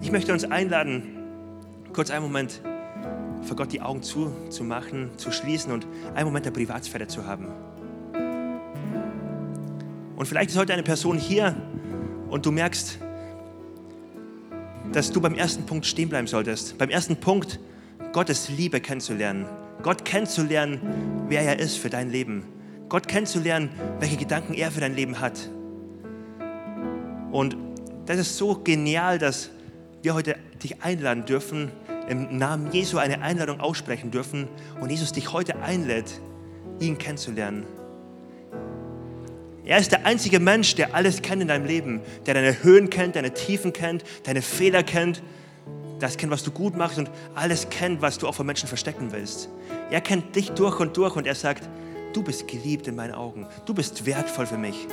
Ich 0.00 0.10
möchte 0.10 0.32
uns 0.32 0.44
einladen, 0.44 1.04
kurz 1.92 2.10
einen 2.10 2.24
Moment 2.24 2.60
vor 3.42 3.56
Gott 3.56 3.72
die 3.72 3.80
Augen 3.80 4.02
zuzumachen, 4.02 5.10
zu 5.16 5.30
schließen 5.32 5.72
und 5.72 5.86
einen 6.14 6.26
Moment 6.26 6.46
der 6.46 6.50
Privatsphäre 6.50 7.06
zu 7.06 7.26
haben. 7.26 7.48
Und 10.16 10.26
vielleicht 10.26 10.50
ist 10.50 10.58
heute 10.58 10.72
eine 10.72 10.82
Person 10.82 11.18
hier 11.18 11.56
und 12.30 12.46
du 12.46 12.52
merkst, 12.52 12.98
dass 14.92 15.10
du 15.10 15.20
beim 15.20 15.34
ersten 15.34 15.64
Punkt 15.64 15.86
stehen 15.86 16.08
bleiben 16.08 16.26
solltest. 16.26 16.78
Beim 16.78 16.90
ersten 16.90 17.16
Punkt, 17.16 17.58
Gottes 18.12 18.50
Liebe 18.50 18.80
kennenzulernen. 18.82 19.46
Gott 19.82 20.04
kennenzulernen, 20.04 20.80
wer 21.28 21.40
er 21.40 21.58
ist 21.58 21.78
für 21.78 21.88
dein 21.88 22.10
Leben. 22.10 22.44
Gott 22.90 23.08
kennenzulernen, 23.08 23.70
welche 24.00 24.18
Gedanken 24.18 24.52
er 24.52 24.70
für 24.70 24.80
dein 24.80 24.94
Leben 24.94 25.18
hat. 25.18 25.48
Und 27.30 27.56
das 28.04 28.18
ist 28.18 28.36
so 28.36 28.60
genial, 28.62 29.18
dass 29.18 29.48
wir 30.02 30.12
heute 30.12 30.36
dich 30.62 30.82
einladen 30.82 31.24
dürfen, 31.24 31.70
im 32.06 32.36
Namen 32.36 32.70
Jesu 32.70 32.98
eine 32.98 33.22
Einladung 33.22 33.60
aussprechen 33.60 34.10
dürfen 34.10 34.46
und 34.78 34.90
Jesus 34.90 35.12
dich 35.12 35.32
heute 35.32 35.62
einlädt, 35.62 36.20
ihn 36.80 36.98
kennenzulernen. 36.98 37.64
Er 39.64 39.78
ist 39.78 39.90
der 39.90 40.04
einzige 40.04 40.38
Mensch, 40.38 40.74
der 40.74 40.94
alles 40.94 41.22
kennt 41.22 41.40
in 41.40 41.48
deinem 41.48 41.64
Leben, 41.64 42.00
der 42.26 42.34
deine 42.34 42.62
Höhen 42.62 42.90
kennt, 42.90 43.16
deine 43.16 43.32
Tiefen 43.32 43.72
kennt, 43.72 44.04
deine 44.24 44.42
Fehler 44.42 44.82
kennt, 44.82 45.22
das 46.02 46.16
kennt, 46.16 46.32
was 46.32 46.42
du 46.42 46.50
gut 46.50 46.76
machst 46.76 46.98
und 46.98 47.10
alles 47.34 47.68
kennt, 47.70 48.02
was 48.02 48.18
du 48.18 48.26
auch 48.26 48.34
von 48.34 48.46
Menschen 48.46 48.68
verstecken 48.68 49.12
willst. 49.12 49.48
Er 49.90 50.00
kennt 50.00 50.34
dich 50.34 50.50
durch 50.50 50.80
und 50.80 50.96
durch 50.96 51.16
und 51.16 51.26
er 51.26 51.34
sagt, 51.34 51.68
du 52.12 52.22
bist 52.22 52.48
geliebt 52.48 52.88
in 52.88 52.96
meinen 52.96 53.14
Augen, 53.14 53.46
du 53.66 53.74
bist 53.74 54.04
wertvoll 54.04 54.46
für 54.46 54.58
mich. 54.58 54.88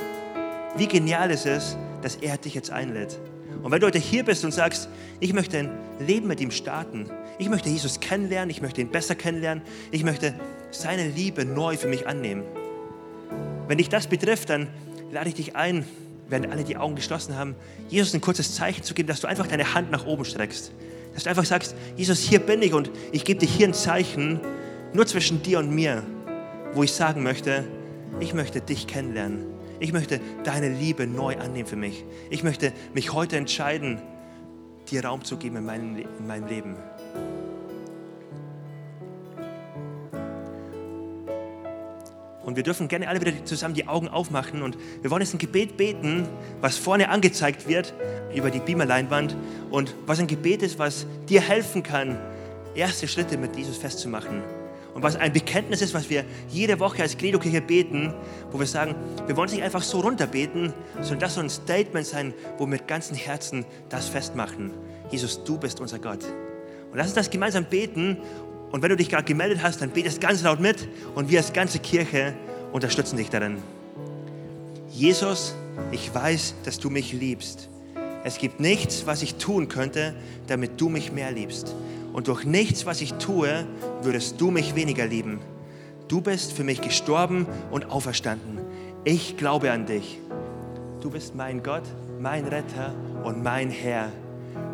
Wie 0.76 0.86
genial 0.86 1.30
ist 1.30 1.46
es, 1.46 1.76
dass 2.02 2.16
er 2.16 2.36
dich 2.36 2.54
jetzt 2.54 2.70
einlädt. 2.70 3.18
Und 3.62 3.72
wenn 3.72 3.80
du 3.80 3.86
heute 3.86 3.98
hier 3.98 4.24
bist 4.24 4.44
und 4.44 4.52
sagst, 4.52 4.88
ich 5.18 5.32
möchte 5.32 5.58
ein 5.58 5.70
Leben 5.98 6.28
mit 6.28 6.40
ihm 6.40 6.52
starten, 6.52 7.10
ich 7.38 7.48
möchte 7.48 7.68
Jesus 7.68 8.00
kennenlernen, 8.00 8.50
ich 8.50 8.62
möchte 8.62 8.80
ihn 8.80 8.90
besser 8.90 9.14
kennenlernen, 9.14 9.64
ich 9.90 10.04
möchte 10.04 10.34
seine 10.70 11.08
Liebe 11.08 11.44
neu 11.44 11.76
für 11.76 11.88
mich 11.88 12.06
annehmen. 12.06 12.44
Wenn 13.66 13.78
dich 13.78 13.88
das 13.88 14.06
betrifft, 14.06 14.50
dann 14.50 14.68
lade 15.10 15.28
ich 15.28 15.34
dich 15.34 15.56
ein, 15.56 15.84
während 16.28 16.50
alle 16.50 16.64
die 16.64 16.76
Augen 16.76 16.94
geschlossen 16.94 17.36
haben, 17.36 17.56
Jesus 17.88 18.14
ein 18.14 18.20
kurzes 18.20 18.54
Zeichen 18.54 18.84
zu 18.84 18.94
geben, 18.94 19.08
dass 19.08 19.20
du 19.20 19.26
einfach 19.26 19.48
deine 19.48 19.74
Hand 19.74 19.90
nach 19.90 20.06
oben 20.06 20.24
streckst. 20.24 20.72
Dass 21.14 21.24
du 21.24 21.30
einfach 21.30 21.44
sagst, 21.44 21.74
Jesus, 21.96 22.20
hier 22.20 22.40
bin 22.40 22.62
ich 22.62 22.72
und 22.72 22.90
ich 23.12 23.24
gebe 23.24 23.40
dir 23.40 23.46
hier 23.46 23.68
ein 23.68 23.74
Zeichen, 23.74 24.40
nur 24.92 25.06
zwischen 25.06 25.42
dir 25.42 25.58
und 25.58 25.70
mir, 25.70 26.02
wo 26.72 26.82
ich 26.82 26.92
sagen 26.92 27.22
möchte, 27.22 27.64
ich 28.20 28.34
möchte 28.34 28.60
dich 28.60 28.86
kennenlernen. 28.86 29.46
Ich 29.78 29.92
möchte 29.92 30.20
deine 30.44 30.68
Liebe 30.68 31.06
neu 31.06 31.36
annehmen 31.38 31.66
für 31.66 31.76
mich. 31.76 32.04
Ich 32.28 32.42
möchte 32.42 32.72
mich 32.92 33.12
heute 33.12 33.36
entscheiden, 33.36 34.00
dir 34.90 35.04
Raum 35.04 35.24
zu 35.24 35.36
geben 35.36 35.56
in 35.56 35.64
meinem, 35.64 35.96
in 35.96 36.26
meinem 36.26 36.46
Leben. 36.46 36.76
Und 42.50 42.56
wir 42.56 42.64
dürfen 42.64 42.88
gerne 42.88 43.06
alle 43.06 43.20
wieder 43.20 43.44
zusammen 43.44 43.74
die 43.76 43.86
Augen 43.86 44.08
aufmachen 44.08 44.62
und 44.62 44.76
wir 45.02 45.10
wollen 45.12 45.22
jetzt 45.22 45.32
ein 45.32 45.38
Gebet 45.38 45.76
beten, 45.76 46.26
was 46.60 46.76
vorne 46.76 47.08
angezeigt 47.08 47.68
wird 47.68 47.94
über 48.34 48.50
die 48.50 48.58
Beamerleinwand 48.58 49.36
und 49.70 49.94
was 50.04 50.18
ein 50.18 50.26
Gebet 50.26 50.64
ist, 50.64 50.76
was 50.76 51.06
dir 51.28 51.42
helfen 51.42 51.84
kann, 51.84 52.18
erste 52.74 53.06
Schritte 53.06 53.38
mit 53.38 53.54
Jesus 53.54 53.76
festzumachen. 53.76 54.42
Und 54.94 55.04
was 55.04 55.14
ein 55.14 55.32
Bekenntnis 55.32 55.80
ist, 55.80 55.94
was 55.94 56.10
wir 56.10 56.24
jede 56.48 56.80
Woche 56.80 57.02
als 57.02 57.16
Credo-Kirche 57.16 57.60
beten, 57.60 58.12
wo 58.50 58.58
wir 58.58 58.66
sagen, 58.66 58.96
wir 59.28 59.36
wollen 59.36 59.46
es 59.46 59.54
nicht 59.54 59.62
einfach 59.62 59.84
so 59.84 60.00
runterbeten, 60.00 60.72
sondern 60.96 61.20
das 61.20 61.36
soll 61.36 61.44
ein 61.44 61.50
Statement 61.50 62.04
sein, 62.04 62.34
wo 62.58 62.64
wir 62.64 62.70
mit 62.70 62.88
ganzem 62.88 63.16
Herzen 63.16 63.64
das 63.90 64.08
festmachen. 64.08 64.72
Jesus, 65.12 65.44
du 65.44 65.56
bist 65.56 65.78
unser 65.78 66.00
Gott. 66.00 66.24
Und 66.90 66.98
lass 66.98 67.06
uns 67.06 67.14
das 67.14 67.30
gemeinsam 67.30 67.66
beten. 67.66 68.16
Und 68.70 68.82
wenn 68.82 68.90
du 68.90 68.96
dich 68.96 69.08
gerade 69.08 69.24
gemeldet 69.24 69.60
hast, 69.62 69.80
dann 69.82 69.90
betest 69.90 70.20
ganz 70.20 70.42
laut 70.42 70.60
mit 70.60 70.88
und 71.14 71.30
wir 71.30 71.38
als 71.38 71.52
ganze 71.52 71.78
Kirche 71.78 72.34
unterstützen 72.72 73.16
dich 73.16 73.30
darin. 73.30 73.58
Jesus, 74.90 75.54
ich 75.90 76.14
weiß, 76.14 76.54
dass 76.64 76.78
du 76.78 76.90
mich 76.90 77.12
liebst. 77.12 77.68
Es 78.22 78.38
gibt 78.38 78.60
nichts, 78.60 79.06
was 79.06 79.22
ich 79.22 79.36
tun 79.36 79.68
könnte, 79.68 80.14
damit 80.46 80.80
du 80.80 80.88
mich 80.88 81.10
mehr 81.10 81.32
liebst 81.32 81.74
und 82.12 82.28
durch 82.28 82.44
nichts, 82.44 82.86
was 82.86 83.00
ich 83.00 83.14
tue, 83.14 83.66
würdest 84.02 84.40
du 84.40 84.50
mich 84.50 84.74
weniger 84.74 85.06
lieben. 85.06 85.40
Du 86.08 86.20
bist 86.20 86.52
für 86.52 86.64
mich 86.64 86.80
gestorben 86.80 87.46
und 87.70 87.90
auferstanden. 87.90 88.58
Ich 89.04 89.36
glaube 89.36 89.70
an 89.70 89.86
dich. 89.86 90.18
Du 91.00 91.10
bist 91.10 91.34
mein 91.34 91.62
Gott, 91.62 91.84
mein 92.20 92.44
Retter 92.44 92.94
und 93.24 93.42
mein 93.42 93.70
Herr. 93.70 94.10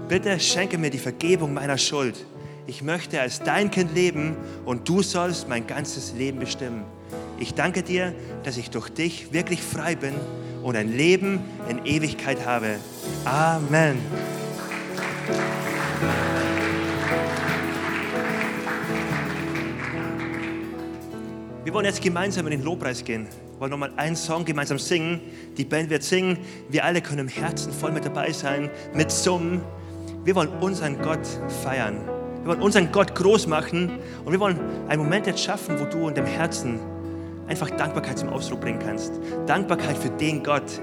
Bitte 0.09 0.41
schenke 0.41 0.79
mir 0.79 0.91
die 0.91 0.99
Vergebung 0.99 1.53
meiner 1.53 1.79
Schuld. 1.79 2.25
Ich 2.67 2.83
möchte 2.83 3.21
als 3.21 3.41
dein 3.41 3.71
Kind 3.71 3.95
leben 3.95 4.37
und 4.65 4.89
du 4.89 5.03
sollst 5.03 5.49
mein 5.49 5.67
ganzes 5.67 6.13
Leben 6.15 6.39
bestimmen. 6.41 6.85
Ich 7.39 7.55
danke 7.55 7.83
dir, 7.83 8.15
dass 8.45 8.57
ich 8.57 8.71
durch 8.71 8.89
dich 8.89 9.33
wirklich 9.33 9.63
frei 9.63 9.95
bin 9.95 10.15
und 10.63 10.77
ein 10.77 10.93
Leben 10.93 11.41
in 11.69 11.85
Ewigkeit 11.85 12.45
habe. 12.45 12.77
Amen. 13.25 13.99
Wir 21.63 21.75
wollen 21.75 21.85
jetzt 21.85 22.01
gemeinsam 22.01 22.47
in 22.47 22.53
den 22.53 22.63
Lobpreis 22.63 23.05
gehen. 23.05 23.27
Wir 23.27 23.61
wollen 23.61 23.71
nochmal 23.71 23.93
einen 23.97 24.17
Song 24.17 24.45
gemeinsam 24.45 24.79
singen. 24.79 25.21
Die 25.57 25.65
Band 25.65 25.91
wird 25.91 26.03
singen. 26.03 26.39
Wir 26.69 26.85
alle 26.85 27.01
können 27.01 27.21
im 27.21 27.29
Herzen 27.29 27.73
voll 27.73 27.93
mit 27.93 28.05
dabei 28.05 28.33
sein, 28.33 28.71
mit 28.95 29.11
Summen. 29.11 29.63
Wir 30.25 30.35
wollen 30.35 30.49
unseren 30.61 31.01
Gott 31.03 31.27
feiern. 31.63 32.16
Wir 32.47 32.53
wollen 32.53 32.63
unseren 32.63 32.93
Gott 32.93 33.13
groß 33.17 33.49
machen. 33.49 33.99
Und 34.25 34.31
wir 34.31 34.39
wollen 34.39 34.61
einen 34.87 35.03
Moment 35.03 35.27
jetzt 35.27 35.43
schaffen, 35.43 35.81
wo 35.81 35.85
du 35.85 36.07
in 36.07 36.15
deinem 36.15 36.29
Herzen 36.29 36.79
einfach 37.49 37.69
Dankbarkeit 37.71 38.21
zum 38.21 38.29
Ausdruck 38.29 38.61
bringen 38.61 38.79
kannst. 38.79 39.15
Dankbarkeit 39.47 39.99
für 39.99 40.11
den 40.11 40.45
Gott, 40.45 40.81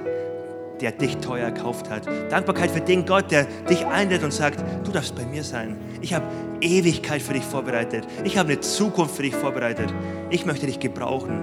der 0.82 0.91
dich 0.91 1.15
teuer 1.19 1.45
erkauft 1.45 1.89
hat. 1.89 2.06
Dankbarkeit 2.30 2.69
für 2.69 2.82
den 2.82 3.06
Gott, 3.06 3.32
der 3.32 3.45
dich 3.69 3.86
einlädt 3.86 4.23
und 4.23 4.34
sagt, 4.34 4.62
du 4.86 4.91
darfst 4.91 5.15
bei 5.15 5.23
mir 5.26 5.41
sein. 5.41 5.78
Ich 6.02 6.13
habe 6.13 6.26
Ewigkeit 6.60 7.21
für 7.21 7.32
dich 7.32 7.43
vorbereitet. 7.43 8.06
Ich 8.26 8.38
habe 8.38 8.52
eine 8.52 8.60
Zukunft 8.60 9.15
für 9.15 9.23
dich 9.23 9.34
vorbereitet. 9.34 9.88
Ich 10.32 10.45
möchte 10.45 10.65
dich 10.65 10.82
gebrauchen. 10.82 11.41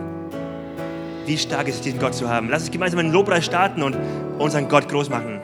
Wie 1.25 1.39
stark 1.39 1.67
ist 1.67 1.77
es, 1.77 1.81
diesen 1.81 1.99
Gott 1.99 2.15
zu 2.15 2.29
haben. 2.29 2.51
Lass 2.51 2.65
uns 2.65 2.71
gemeinsam 2.71 3.01
einen 3.01 3.13
Lobpreis 3.13 3.47
starten 3.47 3.83
und 3.83 3.97
unseren 4.39 4.69
Gott 4.69 4.87
groß 4.87 5.09
machen. 5.09 5.41